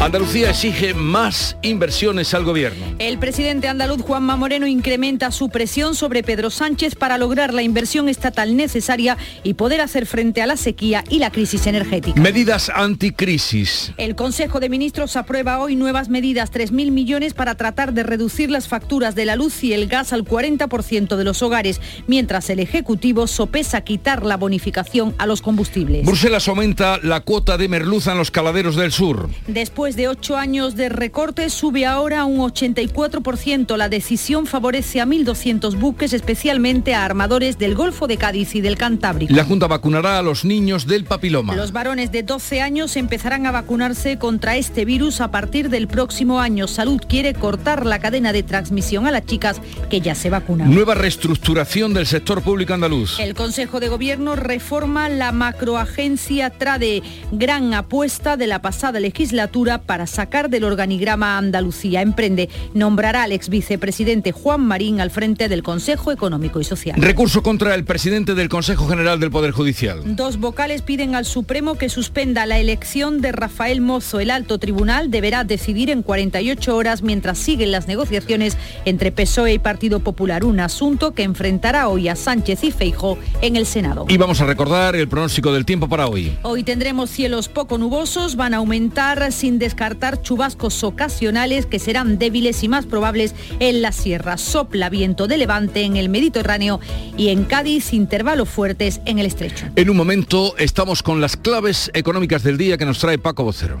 [0.00, 2.86] Andalucía exige más inversiones al gobierno.
[2.98, 8.08] El presidente andaluz Juanma Moreno incrementa su presión sobre Pedro Sánchez para lograr la inversión
[8.08, 12.18] estatal necesaria y poder hacer frente a la sequía y la crisis energética.
[12.18, 13.92] Medidas anticrisis.
[13.98, 18.68] El Consejo de Ministros aprueba hoy nuevas medidas, 3.000 millones para tratar de reducir las
[18.68, 23.26] facturas de la luz y el gas al 40% de los hogares, mientras el Ejecutivo
[23.26, 26.06] sopesa quitar la bonificación a los combustibles.
[26.06, 29.28] Bruselas aumenta la cuota de merluza en los caladeros del sur.
[29.46, 33.76] Después de ocho años de recortes, sube ahora un 84%.
[33.76, 38.76] La decisión favorece a 1.200 buques, especialmente a armadores del Golfo de Cádiz y del
[38.76, 39.34] Cantábrico.
[39.34, 41.54] La Junta vacunará a los niños del papiloma.
[41.54, 46.40] Los varones de 12 años empezarán a vacunarse contra este virus a partir del próximo
[46.40, 46.68] año.
[46.68, 50.72] Salud quiere cortar la cadena de transmisión a las chicas que ya se vacunan.
[50.72, 53.18] Nueva reestructuración del sector público andaluz.
[53.18, 60.06] El Consejo de Gobierno reforma la macroagencia TRADE, gran apuesta de la pasada legislatura para
[60.06, 62.02] sacar del organigrama a Andalucía.
[62.02, 67.00] Emprende nombrará al ex vicepresidente Juan Marín al frente del Consejo Económico y Social.
[67.00, 70.16] Recurso contra el presidente del Consejo General del Poder Judicial.
[70.16, 74.20] Dos vocales piden al Supremo que suspenda la elección de Rafael Mozo.
[74.20, 79.58] El alto tribunal deberá decidir en 48 horas mientras siguen las negociaciones entre PSOE y
[79.58, 84.06] Partido Popular, un asunto que enfrentará hoy a Sánchez y Feijó en el Senado.
[84.08, 86.36] Y vamos a recordar el pronóstico del tiempo para hoy.
[86.42, 92.64] Hoy tendremos cielos poco nubosos, van a aumentar sin descartar chubascos ocasionales que serán débiles
[92.64, 94.36] y más probables en la sierra.
[94.36, 96.80] Sopla viento de levante en el Mediterráneo
[97.16, 99.66] y en Cádiz intervalos fuertes en el estrecho.
[99.76, 103.80] En un momento estamos con las claves económicas del día que nos trae Paco Vocero.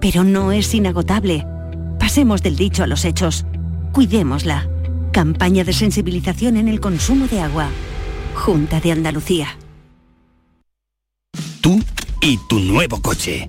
[0.00, 1.46] pero no es inagotable.
[1.98, 3.44] Pasemos del dicho a los hechos.
[3.92, 4.68] Cuidémosla.
[5.12, 7.68] Campaña de sensibilización en el consumo de agua.
[8.34, 9.58] Junta de Andalucía.
[11.60, 11.80] Tú
[12.20, 13.48] y tu nuevo coche.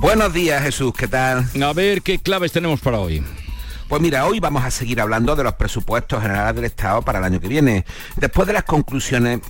[0.00, 1.46] Buenos días Jesús, ¿qué tal?
[1.62, 3.22] A ver qué claves tenemos para hoy.
[3.86, 7.24] Pues mira, hoy vamos a seguir hablando de los presupuestos generales del Estado para el
[7.26, 7.84] año que viene.
[8.16, 9.40] Después de las conclusiones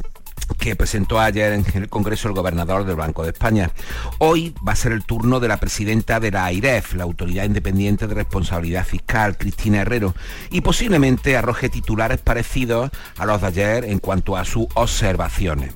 [0.58, 3.70] que presentó ayer en el Congreso el gobernador del Banco de España.
[4.18, 8.06] Hoy va a ser el turno de la presidenta de la AIREF, la Autoridad Independiente
[8.06, 10.14] de Responsabilidad Fiscal, Cristina Herrero,
[10.50, 15.74] y posiblemente arroje titulares parecidos a los de ayer en cuanto a sus observaciones.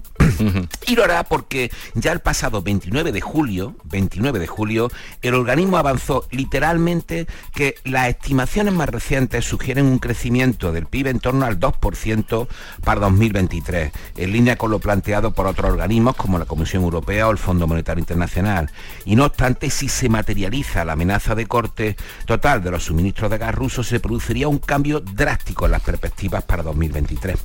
[0.87, 4.90] y lo hará porque ya el pasado 29 de julio, 29 de julio,
[5.22, 11.20] el organismo avanzó literalmente que las estimaciones más recientes sugieren un crecimiento del PIB en
[11.20, 12.48] torno al 2%
[12.83, 17.31] para 2023, en línea con lo planteado por otros organismos como la Comisión Europea o
[17.31, 18.71] el Fondo Monetario Internacional.
[19.05, 23.38] Y no obstante, si se materializa la amenaza de corte total de los suministros de
[23.38, 27.38] gas rusos, se produciría un cambio drástico en las perspectivas para 2023.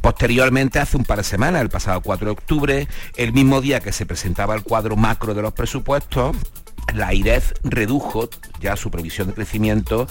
[0.00, 3.92] Posteriormente, hace un par de semanas, el pasado 4 de octubre, el mismo día que
[3.92, 6.36] se presentaba el cuadro macro de los presupuestos,
[6.94, 8.28] la IREF redujo
[8.66, 10.08] ya su previsión de crecimiento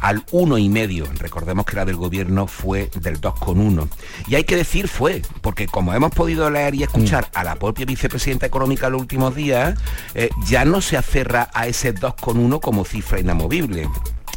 [0.00, 1.18] al 1,5.
[1.18, 3.88] Recordemos que la del gobierno fue del 2,1.
[4.28, 7.84] Y hay que decir fue, porque como hemos podido leer y escuchar a la propia
[7.84, 9.78] vicepresidenta económica en los últimos días,
[10.14, 13.88] eh, ya no se aferra a ese 2,1 como cifra inamovible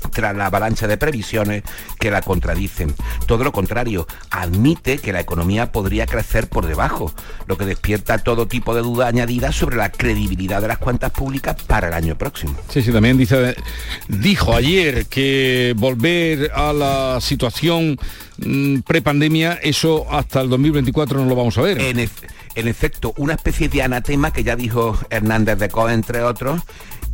[0.10, 1.64] tras la avalancha de previsiones
[2.00, 2.94] que la contradicen.
[3.28, 7.14] Todo lo contrario, admite que la economía podría crecer por debajo,
[7.48, 11.56] lo que despierta todo tipo de duda añadida sobre la credibilidad de las cuentas públicas
[11.68, 12.56] para el año próximo.
[12.70, 13.56] Sí, sí, también dice,
[14.08, 17.98] dijo ayer que volver a la situación
[18.38, 21.80] mm, prepandemia, eso hasta el 2024 no lo vamos a ver.
[21.80, 26.62] En, en efecto, una especie de anatema que ya dijo Hernández de Co, entre otros,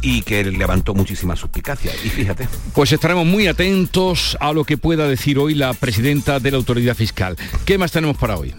[0.01, 1.91] y que levantó muchísima suspicacia.
[2.03, 2.47] Y fíjate.
[2.73, 6.95] Pues estaremos muy atentos a lo que pueda decir hoy la presidenta de la autoridad
[6.95, 7.35] fiscal.
[7.65, 8.53] ¿Qué más tenemos para hoy?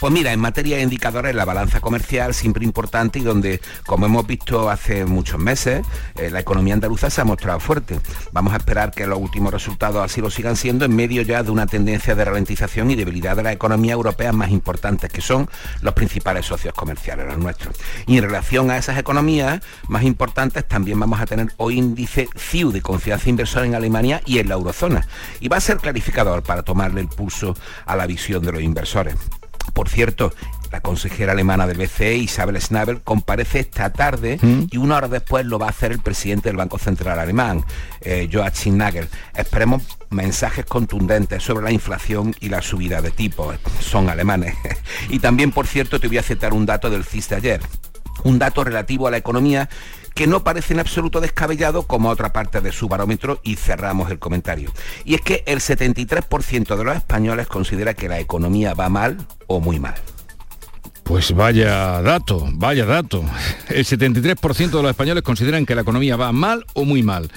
[0.00, 4.26] Pues mira, en materia de indicadores, la balanza comercial siempre importante y donde, como hemos
[4.26, 5.84] visto hace muchos meses,
[6.16, 8.00] eh, la economía andaluza se ha mostrado fuerte.
[8.32, 11.50] Vamos a esperar que los últimos resultados así lo sigan siendo en medio ya de
[11.50, 15.50] una tendencia de ralentización y debilidad de las economías europeas más importantes, que son
[15.82, 17.76] los principales socios comerciales, los nuestros.
[18.06, 22.72] Y en relación a esas economías más importantes, también vamos a tener hoy índice CIU
[22.72, 25.06] de confianza inversora en Alemania y en la eurozona.
[25.40, 29.16] Y va a ser clarificador para tomarle el pulso a la visión de los inversores.
[29.72, 30.32] Por cierto,
[30.72, 34.66] la consejera alemana del BCE, Isabel Schnabel, comparece esta tarde ¿Mm?
[34.70, 37.64] y una hora después lo va a hacer el presidente del Banco Central alemán,
[38.00, 39.08] eh, Joachim Nagel.
[39.34, 43.56] Esperemos mensajes contundentes sobre la inflación y la subida de tipos.
[43.80, 44.54] Son alemanes.
[45.08, 47.60] y también, por cierto, te voy a citar un dato del CIS de ayer.
[48.22, 49.68] Un dato relativo a la economía
[50.14, 54.18] que no parece en absoluto descabellado como otra parte de su barómetro y cerramos el
[54.18, 54.72] comentario.
[55.04, 59.60] Y es que el 73% de los españoles considera que la economía va mal o
[59.60, 59.94] muy mal.
[61.04, 63.24] Pues vaya dato, vaya dato.
[63.68, 67.30] El 73% de los españoles consideran que la economía va mal o muy mal.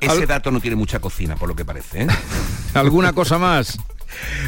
[0.00, 2.02] Ese dato no tiene mucha cocina, por lo que parece.
[2.02, 2.06] ¿eh?
[2.74, 3.78] ¿Alguna cosa más?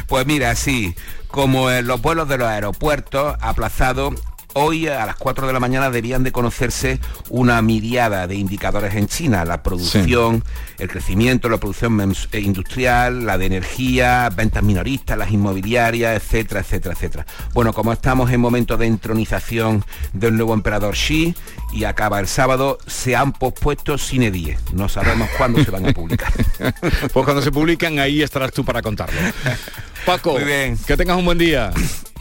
[0.07, 0.93] Pues mira, sí,
[1.27, 4.13] como en los vuelos de los aeropuertos aplazado
[4.53, 9.07] Hoy a las 4 de la mañana debían de conocerse una miriada de indicadores en
[9.07, 10.43] China, la producción,
[10.79, 16.95] el crecimiento, la producción eh, industrial, la de energía, ventas minoristas, las inmobiliarias, etcétera, etcétera,
[16.95, 17.25] etcétera.
[17.53, 21.35] Bueno, como estamos en momento de entronización del nuevo emperador Xi
[21.71, 24.73] y acaba el sábado, se han pospuesto sin 10.
[24.73, 26.33] No sabemos cuándo se van a publicar.
[27.13, 29.19] pues cuando se publican ahí estarás tú para contarlo.
[30.05, 30.77] Paco, Muy bien.
[30.77, 31.71] que tengas un buen día.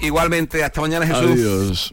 [0.00, 1.30] Igualmente, hasta mañana Jesús.
[1.30, 1.92] Adiós.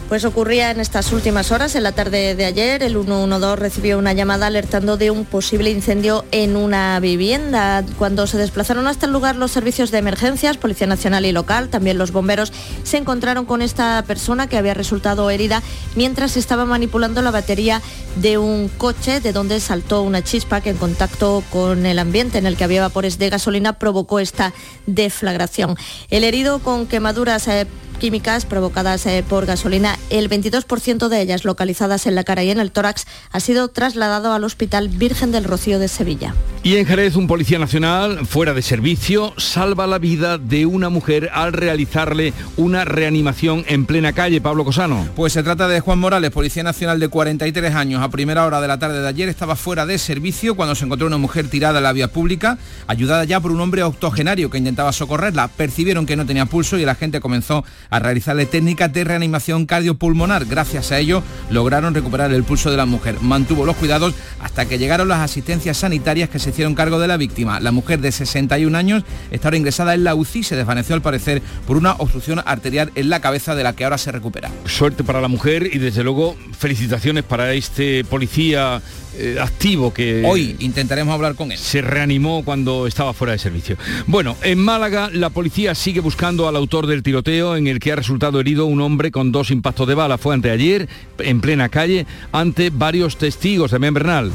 [0.09, 4.13] Pues ocurría en estas últimas horas, en la tarde de ayer, el 112 recibió una
[4.13, 7.85] llamada alertando de un posible incendio en una vivienda.
[7.99, 11.99] Cuando se desplazaron hasta el lugar los servicios de emergencias, Policía Nacional y local, también
[11.99, 12.53] los bomberos,
[12.85, 15.61] se encontraron con esta persona que había resultado herida
[15.97, 17.83] mientras estaba manipulando la batería
[18.15, 22.47] de un coche de donde saltó una chispa que en contacto con el ambiente en
[22.47, 24.53] el que había vapores de gasolina provocó esta
[24.87, 25.77] deflagración.
[26.11, 27.67] El herido con quemaduras eh,
[27.97, 29.99] químicas provocadas eh, por gasolina.
[30.11, 34.33] El 22% de ellas localizadas en la cara y en el tórax ha sido trasladado
[34.33, 36.35] al Hospital Virgen del Rocío de Sevilla.
[36.63, 41.31] Y en Jerez, un policía nacional fuera de servicio salva la vida de una mujer
[41.33, 44.41] al realizarle una reanimación en plena calle.
[44.41, 45.07] Pablo Cosano.
[45.15, 48.03] Pues se trata de Juan Morales, policía nacional de 43 años.
[48.03, 51.07] A primera hora de la tarde de ayer estaba fuera de servicio cuando se encontró
[51.07, 54.93] una mujer tirada en la vía pública, ayudada ya por un hombre octogenario que intentaba
[54.93, 55.49] socorrerla.
[55.49, 60.47] Percibieron que no tenía pulso y el agente comenzó a realizarle técnicas de reanimación cardiopulmonar.
[60.47, 63.17] Gracias a ello lograron recuperar el pulso de la mujer.
[63.21, 67.17] Mantuvo los cuidados hasta que llegaron las asistencias sanitarias que se hicieron cargo de la
[67.17, 67.61] víctima.
[67.61, 71.43] La mujer de 61 años está ahora ingresada en la UCI, se desvaneció al parecer
[71.67, 74.51] por una obstrucción arterial en la cabeza de la que ahora se recupera.
[74.67, 78.81] Suerte para la mujer y desde luego felicitaciones para este policía
[79.19, 81.59] eh, activo que hoy intentaremos hablar con él.
[81.59, 83.79] Se reanimó cuando estaba fuera de servicio.
[84.07, 87.97] Bueno, en Málaga la policía sigue buscando al autor del tiroteo en el que ha
[87.97, 90.19] resultado herido un hombre con dos impactos de bala.
[90.19, 93.71] Fue anteayer, en plena calle, ante varios testigos.
[93.71, 94.33] de Bernal.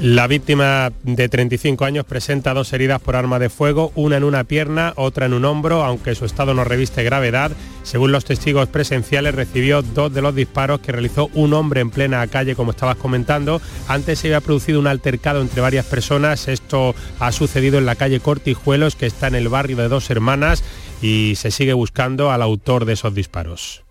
[0.00, 4.42] La víctima de 35 años presenta dos heridas por arma de fuego, una en una
[4.42, 7.52] pierna, otra en un hombro, aunque su estado no reviste gravedad.
[7.84, 12.26] Según los testigos presenciales, recibió dos de los disparos que realizó un hombre en plena
[12.26, 13.62] calle, como estabas comentando.
[13.86, 16.48] Antes se había producido un altercado entre varias personas.
[16.48, 20.64] Esto ha sucedido en la calle Cortijuelos, que está en el barrio de Dos Hermanas,
[21.04, 23.82] y se sigue buscando al autor de esos disparos.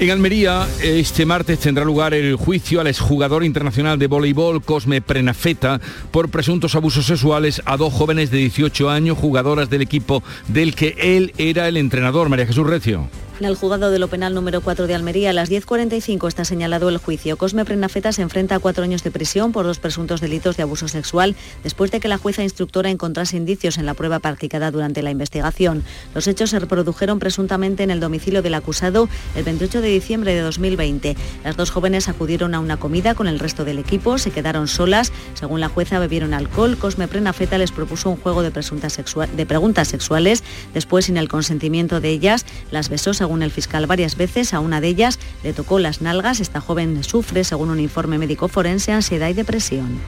[0.00, 5.78] En Almería, este martes tendrá lugar el juicio al exjugador internacional de voleibol Cosme Prenafeta
[6.10, 10.96] por presuntos abusos sexuales a dos jóvenes de 18 años, jugadoras del equipo del que
[10.98, 13.10] él era el entrenador, María Jesús Recio.
[13.38, 16.88] En el juzgado de lo penal número 4 de Almería, a las 10.45 está señalado
[16.88, 17.36] el juicio.
[17.36, 20.88] Cosme Prenafeta se enfrenta a cuatro años de prisión por dos presuntos delitos de abuso
[20.88, 25.12] sexual después de que la jueza instructora encontrase indicios en la prueba practicada durante la
[25.12, 25.84] investigación.
[26.16, 30.40] Los hechos se reprodujeron presuntamente en el domicilio del acusado el 28 de diciembre de
[30.40, 31.16] 2020.
[31.44, 35.12] Las dos jóvenes acudieron a una comida con el resto del equipo, se quedaron solas.
[35.34, 36.76] Según la jueza, bebieron alcohol.
[36.76, 40.42] Cosme Prenafeta les propuso un juego de, de preguntas sexuales.
[40.74, 44.54] Después, sin el consentimiento de ellas, las besó según el fiscal varias veces.
[44.54, 46.40] A una de ellas le tocó las nalgas.
[46.40, 49.98] Esta joven sufre, según un informe médico forense, ansiedad y depresión.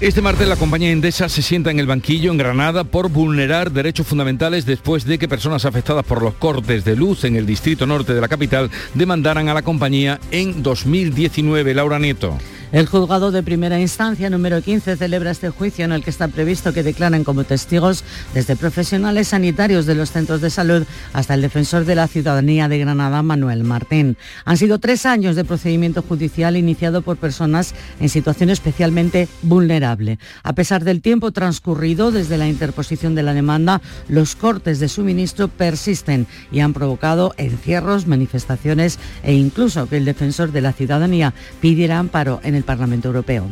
[0.00, 4.08] Este martes la compañía Endesa se sienta en el banquillo en Granada por vulnerar derechos
[4.08, 8.12] fundamentales después de que personas afectadas por los cortes de luz en el distrito norte
[8.12, 11.74] de la capital demandaran a la compañía en 2019.
[11.74, 12.38] Laura Nieto.
[12.72, 16.72] El juzgado de primera instancia número 15 celebra este juicio en el que está previsto
[16.72, 21.84] que declaren como testigos desde profesionales sanitarios de los centros de salud hasta el defensor
[21.84, 24.16] de la ciudadanía de Granada, Manuel Martín.
[24.44, 30.20] Han sido tres años de procedimiento judicial iniciado por personas en situación especialmente vulnerable.
[30.44, 35.48] A pesar del tiempo transcurrido desde la interposición de la demanda, los cortes de suministro
[35.48, 41.98] persisten y han provocado encierros, manifestaciones e incluso que el defensor de la ciudadanía pidiera
[41.98, 43.48] amparo en el Parlamento Europeo.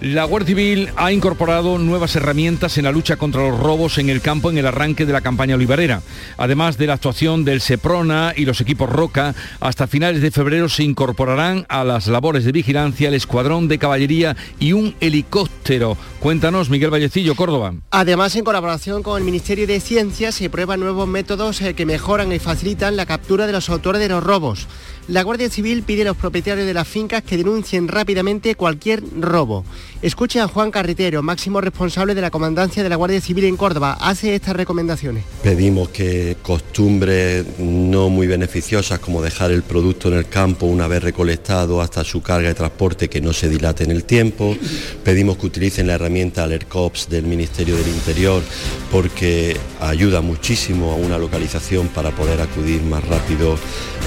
[0.00, 4.22] La Guardia Civil ha incorporado nuevas herramientas en la lucha contra los robos en el
[4.22, 6.00] campo en el arranque de la campaña olivarera.
[6.38, 10.84] Además de la actuación del Seprona y los equipos Roca, hasta finales de febrero se
[10.84, 15.98] incorporarán a las labores de vigilancia el escuadrón de caballería y un helicóptero.
[16.18, 17.74] Cuéntanos, Miguel Vallecillo, Córdoba.
[17.90, 22.32] Además, en colaboración con el Ministerio de Ciencias, se prueban nuevos métodos eh, que mejoran
[22.32, 24.66] y facilitan la captura de los autores de los robos.
[25.08, 29.64] La Guardia Civil pide a los propietarios de las fincas que denuncien rápidamente cualquier robo.
[30.02, 33.98] Escuche a Juan Carretero, máximo responsable de la Comandancia de la Guardia Civil en Córdoba.
[34.00, 35.24] Hace estas recomendaciones.
[35.42, 41.02] Pedimos que costumbres no muy beneficiosas como dejar el producto en el campo una vez
[41.02, 44.56] recolectado hasta su carga de transporte que no se dilate en el tiempo.
[45.04, 48.42] Pedimos que utilicen la herramienta AlertCops del Ministerio del Interior
[48.90, 53.58] porque ayuda muchísimo a una localización para poder acudir más rápido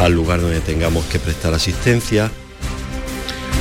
[0.02, 2.32] al lugar donde tengamos que prestar asistencia.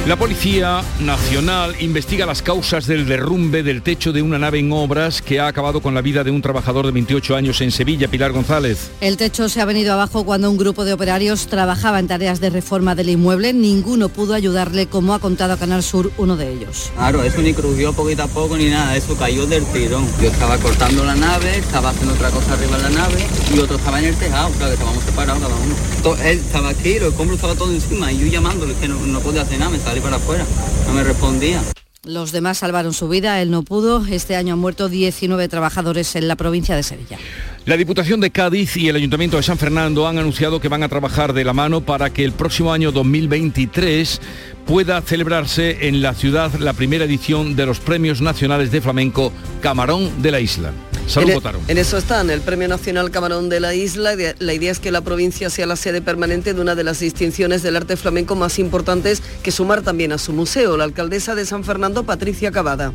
[0.05, 5.23] La Policía Nacional investiga las causas del derrumbe del techo de una nave en obras
[5.23, 8.33] que ha acabado con la vida de un trabajador de 28 años en Sevilla, Pilar
[8.33, 8.91] González.
[9.01, 12.51] El techo se ha venido abajo cuando un grupo de operarios trabajaba en tareas de
[12.51, 13.53] reforma del inmueble.
[13.53, 16.91] Ninguno pudo ayudarle, como ha contado a Canal Sur uno de ellos.
[16.97, 20.05] Claro, eso ni crujió poquito a poco ni nada, eso cayó del tirón.
[20.21, 23.25] Yo estaba cortando la nave, estaba haciendo otra cosa arriba de la nave
[23.55, 26.23] y otro estaba en el tejado, claro que estábamos separados cada uno.
[26.25, 29.43] Él estaba aquí, el escombros estaba todo encima y yo llamándole que no, no podía
[29.43, 30.47] hacer nada, me salí para afuera,
[30.87, 31.61] no me respondía.
[32.03, 34.03] Los demás salvaron su vida, él no pudo.
[34.07, 37.19] Este año han muerto 19 trabajadores en la provincia de Sevilla.
[37.67, 40.89] La Diputación de Cádiz y el Ayuntamiento de San Fernando han anunciado que van a
[40.89, 44.21] trabajar de la mano para que el próximo año 2023
[44.67, 49.31] pueda celebrarse en la ciudad la primera edición de los Premios Nacionales de Flamenco
[49.61, 50.73] Camarón de la Isla.
[51.07, 54.15] Salud, en, e- en eso están, el Premio Nacional Camarón de la Isla.
[54.39, 57.63] La idea es que la provincia sea la sede permanente de una de las distinciones
[57.63, 60.77] del arte flamenco más importantes que sumar también a su museo.
[60.77, 62.93] La alcaldesa de San Fernando, Patricia Cavada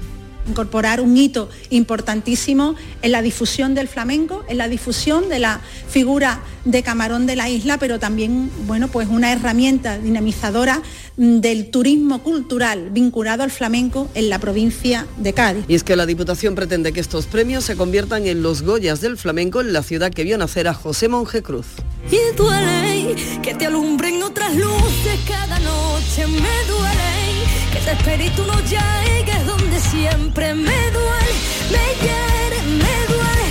[0.48, 6.41] incorporar un hito importantísimo en la difusión del flamenco, en la difusión de la figura
[6.66, 10.82] de Camarón de la isla, pero también, bueno, pues una herramienta dinamizadora
[11.16, 15.66] mm, del turismo cultural vinculado al flamenco en la provincia de Cádiz.
[15.68, 19.18] Y es que la Diputación pretende que estos premios se conviertan en los Goyas del
[19.18, 21.68] flamenco en la ciudad que vio nacer a José Monje Cruz.
[22.12, 27.26] Y duele que te alumbren otras luces cada noche, me duele
[27.72, 31.34] que te espere y tú no llegues donde siempre me duele,
[31.72, 33.47] me hiere, me duele,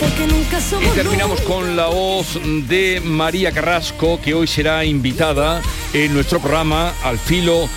[0.00, 2.38] porque nunca somos Y terminamos con la voz
[2.68, 7.68] de María Carrasco, que hoy será invitada en nuestro programa al filo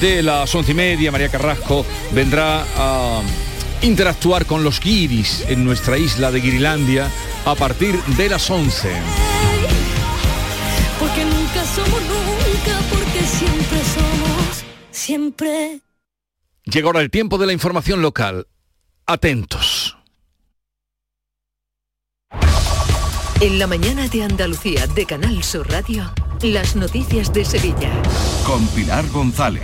[0.00, 1.12] de las once y media.
[1.12, 3.22] María Carrasco vendrá a
[3.82, 7.08] interactuar con los guiris en nuestra isla de Guirilandia
[7.44, 8.88] a partir de las 11.
[10.98, 12.02] Porque nunca somos
[15.00, 15.80] siempre.
[16.64, 18.46] Llega ahora el tiempo de la información local.
[19.06, 19.96] Atentos.
[23.40, 27.90] En la mañana de Andalucía de Canal Sur Radio, las noticias de Sevilla.
[28.46, 29.62] Con Pilar González.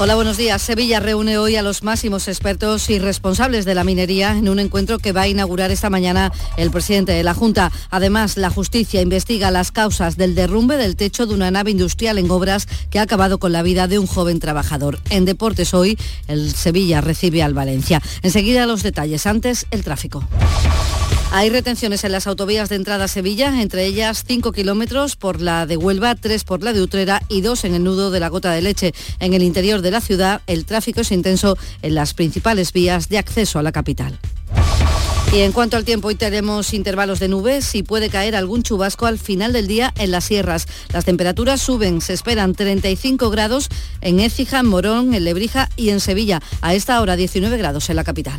[0.00, 0.62] Hola, buenos días.
[0.62, 5.00] Sevilla reúne hoy a los máximos expertos y responsables de la minería en un encuentro
[5.00, 7.72] que va a inaugurar esta mañana el presidente de la Junta.
[7.90, 12.30] Además, la justicia investiga las causas del derrumbe del techo de una nave industrial en
[12.30, 15.00] obras que ha acabado con la vida de un joven trabajador.
[15.10, 18.00] En deportes hoy, el Sevilla recibe al Valencia.
[18.22, 19.26] Enseguida los detalles.
[19.26, 20.22] Antes, el tráfico.
[21.30, 25.66] Hay retenciones en las autovías de entrada a Sevilla, entre ellas 5 kilómetros por la
[25.66, 28.50] de Huelva, 3 por la de Utrera y 2 en el nudo de la Gota
[28.52, 28.94] de Leche.
[29.20, 33.18] En el interior de la ciudad, el tráfico es intenso en las principales vías de
[33.18, 34.18] acceso a la capital.
[35.30, 39.04] Y en cuanto al tiempo, hoy tenemos intervalos de nubes y puede caer algún chubasco
[39.04, 40.66] al final del día en las sierras.
[40.94, 43.68] Las temperaturas suben, se esperan 35 grados
[44.00, 46.40] en Écija, Morón, en Lebrija y en Sevilla.
[46.62, 48.38] A esta hora 19 grados en la capital.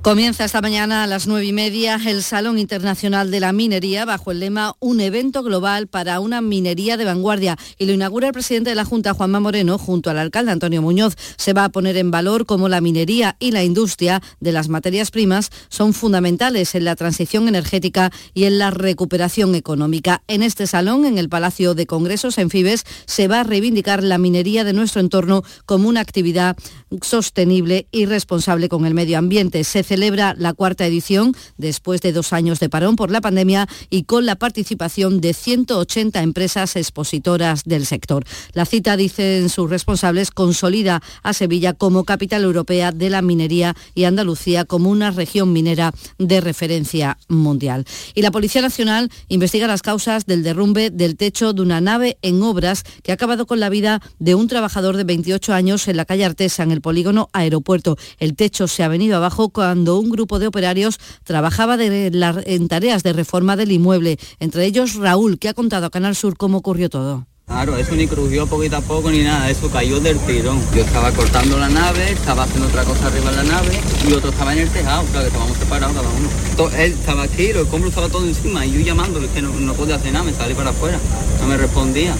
[0.00, 4.30] Comienza esta mañana a las nueve y media el Salón Internacional de la Minería bajo
[4.30, 8.70] el lema Un evento global para una minería de vanguardia y lo inaugura el presidente
[8.70, 11.16] de la Junta, Juanma Moreno, junto al alcalde Antonio Muñoz.
[11.36, 15.10] Se va a poner en valor cómo la minería y la industria de las materias
[15.10, 20.22] primas son fundamentales en la transición energética y en la recuperación económica.
[20.28, 24.18] En este salón, en el Palacio de Congresos en Fibes, se va a reivindicar la
[24.18, 26.56] minería de nuestro entorno como una actividad
[27.02, 29.64] sostenible y responsable con el medio ambiente.
[29.64, 34.04] Se celebra la cuarta edición después de dos años de parón por la pandemia y
[34.04, 38.24] con la participación de 180 empresas expositoras del sector.
[38.52, 44.04] La cita, dicen sus responsables, consolida a Sevilla como capital europea de la minería y
[44.04, 47.84] Andalucía como una región minera de referencia mundial.
[48.14, 52.42] Y la Policía Nacional investiga las causas del derrumbe del techo de una nave en
[52.42, 56.04] obras que ha acabado con la vida de un trabajador de 28 años en la
[56.04, 57.96] calle Artesa, en el polígono aeropuerto.
[58.18, 63.12] El techo se ha venido abajo cuando un grupo de operarios trabajaba en tareas de
[63.12, 67.26] reforma del inmueble, entre ellos Raúl, que ha contado a Canal Sur cómo ocurrió todo.
[67.48, 70.60] Claro, eso ni crujió poquito a poco ni nada, eso cayó del tirón.
[70.74, 74.30] Yo estaba cortando la nave, estaba haciendo otra cosa arriba de la nave y otro
[74.30, 76.76] estaba en el tejado, claro que estábamos separados cada uno.
[76.76, 79.94] Él estaba aquí, el escombros estaba todo encima y yo llamándole que no, no podía
[79.94, 80.98] hacer nada, me salí para afuera,
[81.40, 82.14] no me respondía.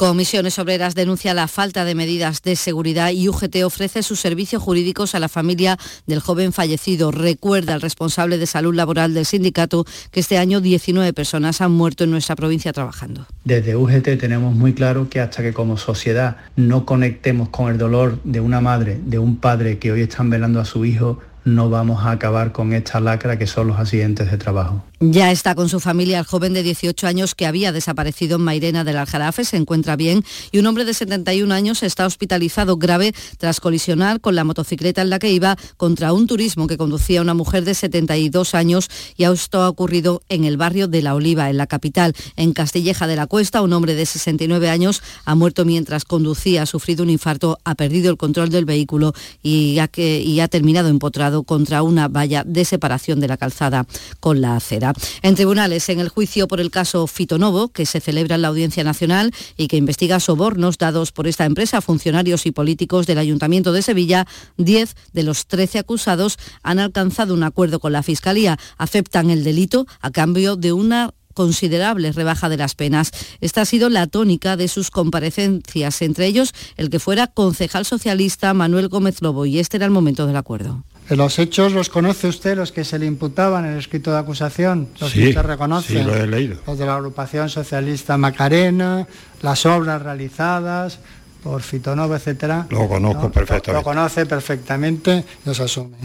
[0.00, 5.14] Comisiones Obreras denuncia la falta de medidas de seguridad y UGT ofrece sus servicios jurídicos
[5.14, 5.76] a la familia
[6.06, 7.10] del joven fallecido.
[7.10, 12.04] Recuerda al responsable de salud laboral del sindicato que este año 19 personas han muerto
[12.04, 13.26] en nuestra provincia trabajando.
[13.44, 18.20] Desde UGT tenemos muy claro que hasta que como sociedad no conectemos con el dolor
[18.24, 22.06] de una madre, de un padre que hoy están velando a su hijo, no vamos
[22.06, 24.82] a acabar con esta lacra que son los accidentes de trabajo.
[25.02, 28.84] Ya está con su familia el joven de 18 años que había desaparecido en Mairena
[28.84, 30.22] del Aljarafe, se encuentra bien
[30.52, 35.08] y un hombre de 71 años está hospitalizado grave tras colisionar con la motocicleta en
[35.08, 39.62] la que iba contra un turismo que conducía una mujer de 72 años y esto
[39.62, 42.12] ha ocurrido en el barrio de La Oliva, en la capital.
[42.36, 46.66] En Castilleja de la Cuesta, un hombre de 69 años ha muerto mientras conducía, ha
[46.66, 51.42] sufrido un infarto, ha perdido el control del vehículo y ha, y ha terminado empotrado
[51.44, 53.86] contra una valla de separación de la calzada
[54.20, 54.89] con la acera.
[55.22, 58.84] En tribunales, en el juicio por el caso Fitonovo, que se celebra en la Audiencia
[58.84, 63.72] Nacional y que investiga sobornos dados por esta empresa a funcionarios y políticos del Ayuntamiento
[63.72, 64.26] de Sevilla,
[64.56, 68.58] 10 de los 13 acusados han alcanzado un acuerdo con la Fiscalía.
[68.78, 73.12] Aceptan el delito a cambio de una considerable rebaja de las penas.
[73.40, 78.52] Esta ha sido la tónica de sus comparecencias, entre ellos el que fuera concejal socialista
[78.52, 80.84] Manuel Gómez Lobo, y este era el momento del acuerdo.
[81.10, 84.88] Los hechos los conoce usted, los que se le imputaban en el escrito de acusación,
[85.00, 85.98] los sí, que usted reconoce.
[85.98, 86.58] Sí, lo he leído.
[86.66, 89.06] Los de la agrupación socialista Macarena,
[89.42, 91.00] las obras realizadas
[91.42, 92.66] por Fitonova, etcétera.
[92.70, 93.32] Lo conozco ¿no?
[93.32, 93.72] perfectamente.
[93.72, 95.96] Lo, lo conoce perfectamente, los asume.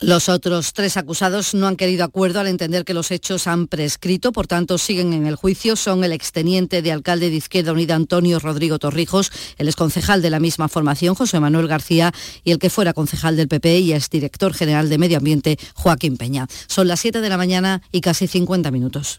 [0.00, 4.30] Los otros tres acusados no han querido acuerdo al entender que los hechos han prescrito,
[4.30, 5.74] por tanto siguen en el juicio.
[5.74, 10.38] Son el exteniente de alcalde de Izquierda Unida Antonio Rodrigo Torrijos, el exconcejal de la
[10.38, 12.12] misma formación José Manuel García
[12.44, 16.46] y el que fuera concejal del PP y exdirector general de Medio Ambiente Joaquín Peña.
[16.68, 19.18] Son las 7 de la mañana y casi 50 minutos.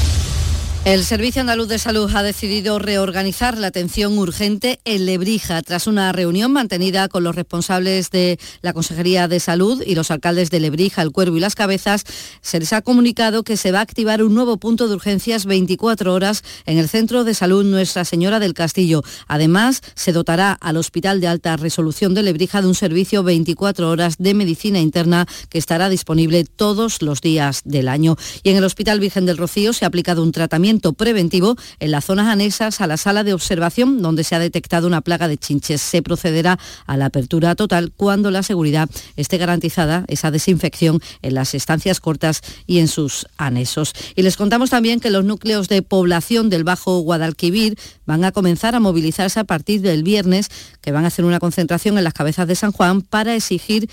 [0.83, 6.11] El Servicio Andaluz de Salud ha decidido reorganizar la atención urgente en Lebrija tras una
[6.11, 11.03] reunión mantenida con los responsables de la Consejería de Salud y los alcaldes de Lebrija,
[11.03, 12.03] El Cuervo y Las Cabezas.
[12.41, 16.11] Se les ha comunicado que se va a activar un nuevo punto de urgencias 24
[16.15, 19.03] horas en el Centro de Salud Nuestra Señora del Castillo.
[19.27, 24.15] Además, se dotará al Hospital de Alta Resolución de Lebrija de un servicio 24 horas
[24.17, 28.17] de medicina interna que estará disponible todos los días del año.
[28.41, 32.05] Y en el Hospital Virgen del Rocío se ha aplicado un tratamiento preventivo en las
[32.05, 35.81] zonas anexas a la sala de observación donde se ha detectado una plaga de chinches.
[35.81, 41.53] Se procederá a la apertura total cuando la seguridad esté garantizada, esa desinfección en las
[41.53, 43.93] estancias cortas y en sus anexos.
[44.15, 48.75] Y les contamos también que los núcleos de población del Bajo Guadalquivir van a comenzar
[48.75, 50.49] a movilizarse a partir del viernes,
[50.81, 53.89] que van a hacer una concentración en las cabezas de San Juan para exigir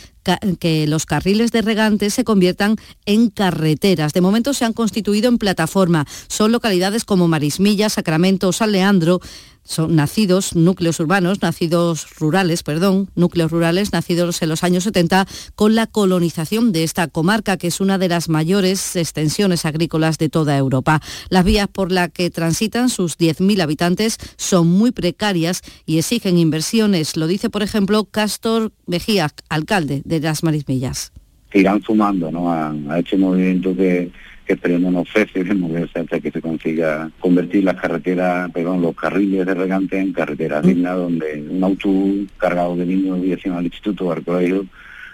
[0.58, 2.76] que los carriles de regantes se conviertan
[3.06, 4.12] en carreteras.
[4.12, 6.06] De momento se han constituido en plataforma.
[6.28, 9.20] Son localidades como Marismilla, Sacramento, San Leandro,
[9.68, 15.74] son nacidos, núcleos urbanos, nacidos rurales, perdón, núcleos rurales nacidos en los años 70 con
[15.74, 20.56] la colonización de esta comarca, que es una de las mayores extensiones agrícolas de toda
[20.56, 21.02] Europa.
[21.28, 27.18] Las vías por las que transitan sus 10.000 habitantes son muy precarias y exigen inversiones.
[27.18, 31.12] Lo dice, por ejemplo, Castor Mejía, alcalde de las Marismillas.
[31.52, 32.50] Irán sumando ¿no?
[32.50, 34.10] a, a este movimiento que
[34.48, 38.96] que esperemos nos ofrece de moverse hasta que se consiga convertir las carreteras, perdón, los
[38.96, 44.06] carriles de regante en carreteras dignas donde un autobús cargado de niños dirección al instituto
[44.06, 44.64] o al colegio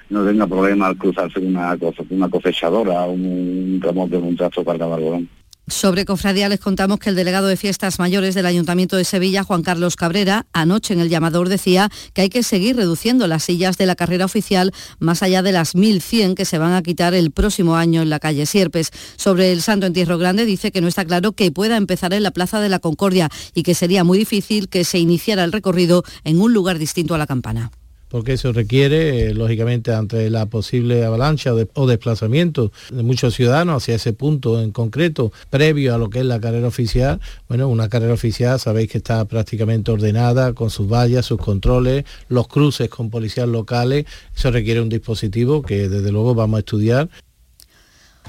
[0.09, 1.77] no tenga problema al cruzarse una,
[2.11, 5.29] una cosechadora o un remoto de un tracto cargado de algodón.
[5.67, 9.63] Sobre cofradía les contamos que el delegado de fiestas mayores del Ayuntamiento de Sevilla, Juan
[9.63, 13.87] Carlos Cabrera, anoche en el llamador decía que hay que seguir reduciendo las sillas de
[13.87, 17.77] la carrera oficial más allá de las 1.100 que se van a quitar el próximo
[17.77, 18.91] año en la calle Sierpes.
[19.17, 22.31] Sobre el Santo Entierro Grande dice que no está claro que pueda empezar en la
[22.31, 26.43] Plaza de la Concordia y que sería muy difícil que se iniciara el recorrido en
[26.43, 27.71] un lugar distinto a la campana
[28.15, 33.35] porque eso requiere, eh, lógicamente, ante la posible avalancha o, de, o, desplazamiento de muchos
[33.35, 37.21] ciudadanos hacia ese punto en concreto, previo a lo que es la carrera oficial.
[37.49, 42.47] Bueno, una carrera oficial sabéis que está prácticamente ordenada con sus vallas, sus controles, los
[42.47, 44.07] cruces con policías locales.
[44.33, 47.09] Eso requiere un dispositivo que desde luego vamos a estudiar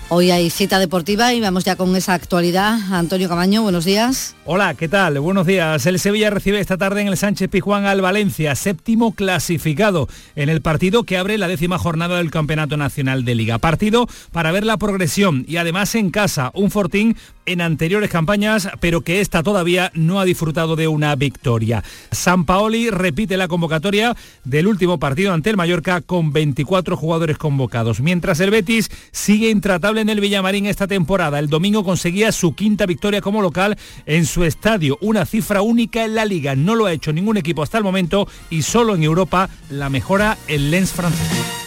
[0.10, 2.78] Hoy hay cita deportiva y vamos ya con esa actualidad.
[2.91, 4.36] Antonio Camaño, buenos días.
[4.46, 5.20] Hola, ¿qué tal?
[5.20, 5.84] Buenos días.
[5.88, 10.62] El Sevilla recibe esta tarde en el Sánchez Pizjuán al Valencia, séptimo clasificado en el
[10.62, 13.58] partido que abre la décima jornada del Campeonato Nacional de Liga.
[13.58, 19.02] Partido para ver la progresión y además en casa, un Fortín en anteriores campañas, pero
[19.02, 21.84] que esta todavía no ha disfrutado de una victoria.
[22.12, 28.02] San Paoli repite la convocatoria del último partido ante el Mallorca con 24 jugadores convocados,
[28.02, 29.50] mientras el Betis sigue
[29.86, 31.38] en el Villamarín esta temporada.
[31.38, 33.77] El domingo conseguía su quinta victoria como local
[34.07, 36.55] en su estadio, una cifra única en la liga.
[36.55, 40.38] No lo ha hecho ningún equipo hasta el momento y solo en Europa la mejora
[40.47, 41.64] el Lens francés.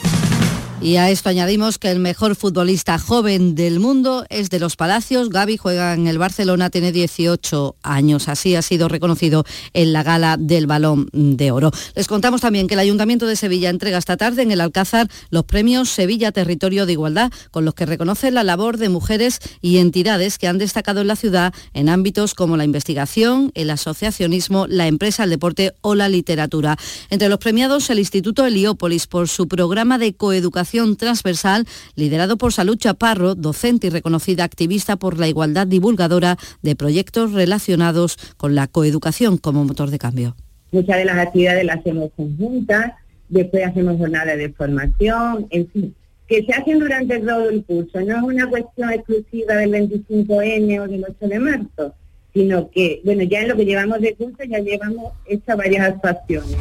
[0.81, 5.29] Y a esto añadimos que el mejor futbolista joven del mundo es de los Palacios.
[5.29, 8.29] Gaby juega en el Barcelona, tiene 18 años.
[8.29, 11.73] Así ha sido reconocido en la gala del Balón de Oro.
[11.97, 15.45] Les contamos también que el Ayuntamiento de Sevilla entrega esta tarde en el Alcázar los
[15.45, 20.39] premios Sevilla Territorio de Igualdad, con los que reconoce la labor de mujeres y entidades
[20.39, 25.25] que han destacado en la ciudad en ámbitos como la investigación, el asociacionismo, la empresa,
[25.25, 26.77] el deporte o la literatura.
[27.11, 31.67] Entre los premiados, el Instituto Heliópolis por su programa de coeducación transversal
[31.97, 38.17] liderado por Salud Chaparro, docente y reconocida activista por la igualdad divulgadora de proyectos relacionados
[38.37, 40.37] con la coeducación como motor de cambio.
[40.71, 42.93] Muchas de las actividades las hacemos conjuntas,
[43.29, 45.95] después hacemos jornadas de formación, en fin,
[46.27, 48.01] que se hacen durante todo el curso.
[48.03, 51.95] No es una cuestión exclusiva del 25N o del 8 de marzo,
[52.35, 56.59] sino que, bueno, ya en lo que llevamos de curso ya llevamos hechas varias actuaciones.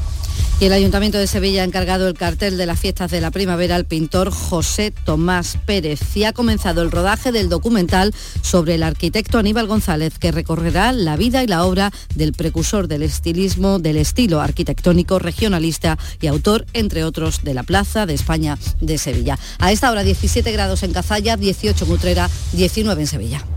[0.60, 3.76] Y el Ayuntamiento de Sevilla ha encargado el cartel de las fiestas de la primavera
[3.76, 9.38] al pintor José Tomás Pérez y ha comenzado el rodaje del documental sobre el arquitecto
[9.38, 14.42] Aníbal González que recorrerá la vida y la obra del precursor del estilismo, del estilo
[14.42, 19.38] arquitectónico regionalista y autor, entre otros, de la Plaza de España de Sevilla.
[19.60, 23.57] A esta hora 17 grados en Cazalla, 18 en Utrera, 19 en Sevilla.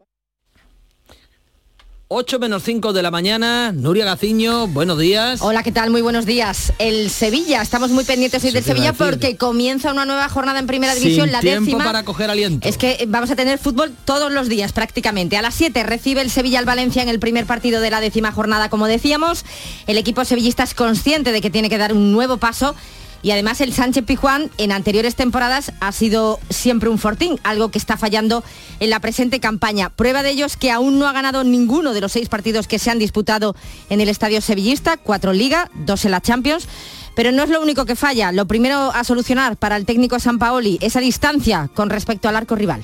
[2.13, 3.71] 8 menos 5 de la mañana.
[3.71, 5.41] Nuria Gaciño, buenos días.
[5.41, 5.91] Hola, ¿qué tal?
[5.91, 6.73] Muy buenos días.
[6.77, 10.93] El Sevilla, estamos muy pendientes hoy del Sevilla porque comienza una nueva jornada en Primera
[10.93, 11.85] División, Sin la tiempo décima.
[11.85, 12.67] para coger aliento.
[12.67, 15.37] Es que vamos a tener fútbol todos los días prácticamente.
[15.37, 18.33] A las 7 recibe el Sevilla al Valencia en el primer partido de la décima
[18.33, 19.45] jornada, como decíamos.
[19.87, 22.75] El equipo sevillista es consciente de que tiene que dar un nuevo paso.
[23.23, 27.77] Y además el Sánchez Pijuán en anteriores temporadas ha sido siempre un fortín, algo que
[27.77, 28.43] está fallando
[28.79, 29.89] en la presente campaña.
[29.89, 32.79] Prueba de ello es que aún no ha ganado ninguno de los seis partidos que
[32.79, 33.55] se han disputado
[33.89, 36.67] en el estadio sevillista, cuatro Liga, dos en la Champions.
[37.15, 38.31] Pero no es lo único que falla.
[38.31, 42.55] Lo primero a solucionar para el técnico San Paoli, esa distancia con respecto al arco
[42.55, 42.83] rival.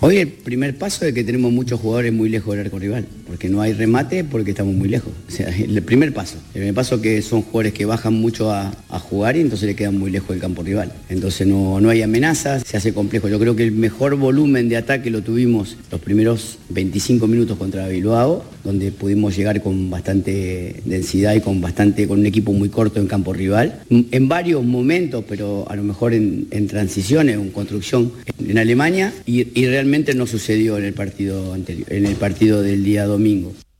[0.00, 3.48] Hoy el primer paso es que tenemos muchos jugadores muy lejos del arco rival, porque
[3.48, 5.12] no hay remate porque estamos muy lejos.
[5.28, 6.36] O sea, el primer paso.
[6.48, 9.98] El primer paso que son jugadores que bajan mucho a, jugar y entonces le quedan
[9.98, 10.92] muy lejos del campo rival.
[11.10, 13.28] Entonces no, no hay amenazas, se hace complejo.
[13.28, 17.86] Yo creo que el mejor volumen de ataque lo tuvimos los primeros 25 minutos contra
[17.88, 23.00] Bilbao, donde pudimos llegar con bastante densidad y con bastante, con un equipo muy corto
[23.00, 23.80] en campo rival.
[23.90, 29.66] En varios momentos, pero a lo mejor en, transiciones, en construcción en, Alemania, y, y
[29.66, 33.04] realmente no sucedió en el partido anterior, en el partido del día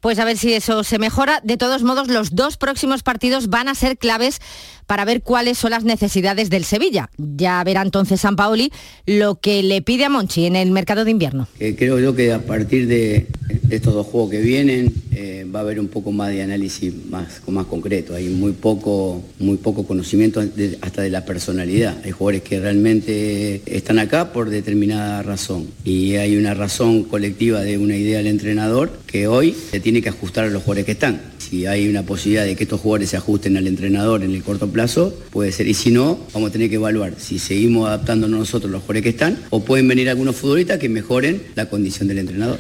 [0.01, 1.41] Pues a ver si eso se mejora.
[1.43, 4.41] De todos modos, los dos próximos partidos van a ser claves
[4.87, 7.11] para ver cuáles son las necesidades del Sevilla.
[7.18, 8.72] Ya verá entonces San Paoli
[9.07, 11.49] lo que le pide a Monchi en el mercado de invierno.
[11.59, 13.26] Eh, creo yo que a partir de,
[13.70, 17.41] estos dos juegos que vienen eh, va a haber un poco más de análisis más,
[17.49, 18.14] más concreto.
[18.14, 20.43] Hay muy poco, muy poco conocimiento
[20.80, 21.97] hasta de la personalidad.
[22.05, 27.78] Hay jugadores que realmente están acá por determinada razón y hay una razón colectiva de
[27.78, 31.36] una idea del entrenador que hoy se tiene que ajustar a los jugadores que están.
[31.49, 34.68] Si hay una posibilidad de que estos jugadores se ajusten al entrenador en el corto
[34.68, 35.68] plazo, puede ser.
[35.68, 39.09] Y si no, vamos a tener que evaluar si seguimos adaptándonos nosotros los jugadores que
[39.11, 42.59] están o pueden venir algunos futbolistas que mejoren la condición del entrenador.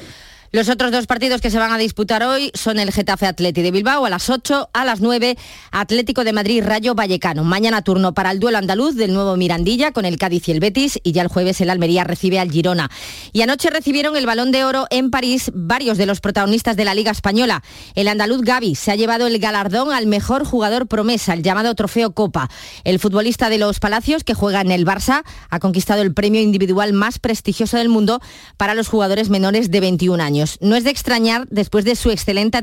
[0.52, 3.72] Los otros dos partidos que se van a disputar hoy son el Getafe Atleti de
[3.72, 5.36] Bilbao a las 8, a las 9
[5.72, 7.42] Atlético de Madrid Rayo Vallecano.
[7.42, 11.00] Mañana turno para el duelo andaluz del nuevo Mirandilla con el Cádiz y el Betis
[11.02, 12.90] y ya el jueves el Almería recibe al Girona.
[13.32, 16.94] Y anoche recibieron el Balón de Oro en París varios de los protagonistas de la
[16.94, 17.64] Liga Española.
[17.96, 22.12] El andaluz Gaby se ha llevado el galardón al mejor jugador promesa, el llamado Trofeo
[22.12, 22.48] Copa.
[22.84, 26.92] El futbolista de los Palacios que juega en el Barça ha conquistado el premio individual
[26.92, 28.20] más prestigioso del mundo
[28.56, 30.22] para los jugadores menores de 21
[30.60, 32.58] No es de extrañar después de su excelente,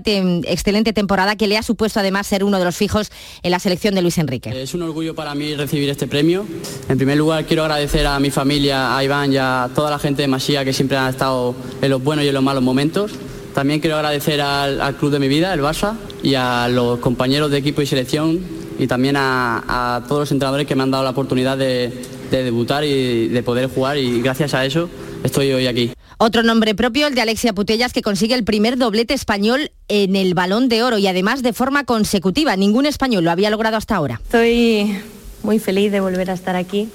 [0.46, 3.12] excelente temporada que le ha supuesto además ser uno de los fijos
[3.42, 4.50] en la selección de Luis Enrique.
[4.62, 6.46] Es un orgullo para mí recibir este premio.
[6.90, 10.22] En primer lugar quiero agradecer a mi familia, a Iván y a toda la gente
[10.22, 13.12] de Masía que siempre han estado en los buenos y en los malos momentos.
[13.54, 17.60] También quiero agradecer al, club de mi vida, el Barça, y a los compañeros de
[17.60, 18.40] equipo y selección
[18.80, 21.92] y también a, todos los entrenadores que me han dado la oportunidad de
[22.32, 24.90] debutar y de poder jugar y gracias a eso
[25.24, 25.92] estoy hoy aquí.
[26.18, 30.34] Otro nombre propio, el de Alexia Putellas, que consigue el primer doblete español en el
[30.34, 32.56] balón de oro y además de forma consecutiva.
[32.56, 34.22] Ningún español lo había logrado hasta ahora.
[34.24, 34.98] Estoy
[35.42, 36.90] muy feliz de volver a estar aquí,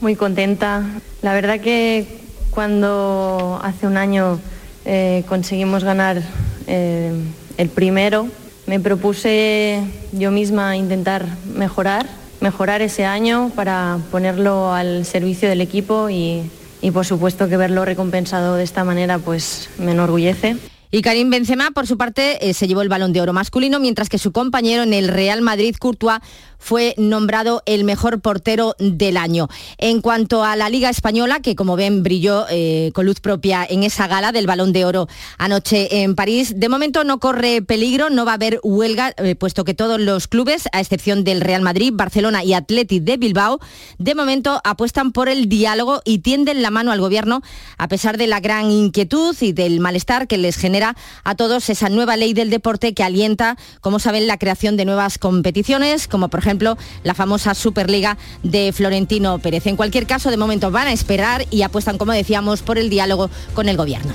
[0.00, 0.84] muy contenta.
[1.22, 2.06] La verdad que
[2.50, 4.40] cuando hace un año
[4.84, 6.22] eh, conseguimos ganar
[6.66, 7.12] eh,
[7.58, 8.28] el primero,
[8.66, 9.80] me propuse
[10.12, 12.06] yo misma intentar mejorar,
[12.40, 16.42] mejorar ese año para ponerlo al servicio del equipo y,
[16.82, 20.56] y por supuesto que verlo recompensado de esta manera pues me enorgullece.
[20.94, 24.10] Y Karim Benzema, por su parte, eh, se llevó el balón de oro masculino, mientras
[24.10, 26.18] que su compañero en el Real Madrid, Courtois,
[26.62, 29.48] fue nombrado el mejor portero del año.
[29.78, 33.82] En cuanto a la Liga Española, que como ven brilló eh, con luz propia en
[33.82, 35.08] esa gala del Balón de Oro
[35.38, 39.64] anoche en París, de momento no corre peligro, no va a haber huelga, eh, puesto
[39.64, 43.58] que todos los clubes, a excepción del Real Madrid, Barcelona y Atleti de Bilbao,
[43.98, 47.42] de momento apuestan por el diálogo y tienden la mano al gobierno,
[47.76, 50.94] a pesar de la gran inquietud y del malestar que les genera
[51.24, 55.18] a todos esa nueva ley del deporte que alienta, como saben, la creación de nuevas
[55.18, 59.66] competiciones, como por ejemplo ejemplo, la famosa Superliga de Florentino Pérez.
[59.66, 63.30] En cualquier caso, de momento van a esperar y apuestan, como decíamos, por el diálogo
[63.54, 64.12] con el Gobierno.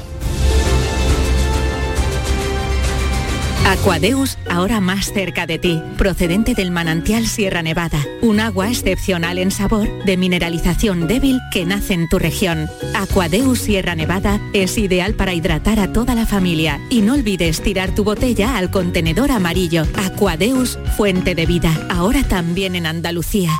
[3.68, 9.52] Aquadeus, ahora más cerca de ti, procedente del manantial Sierra Nevada, un agua excepcional en
[9.52, 12.70] sabor, de mineralización débil que nace en tu región.
[12.96, 17.94] Aquadeus Sierra Nevada es ideal para hidratar a toda la familia y no olvides tirar
[17.94, 19.84] tu botella al contenedor amarillo.
[19.98, 23.60] Aquadeus, fuente de vida, ahora también en Andalucía.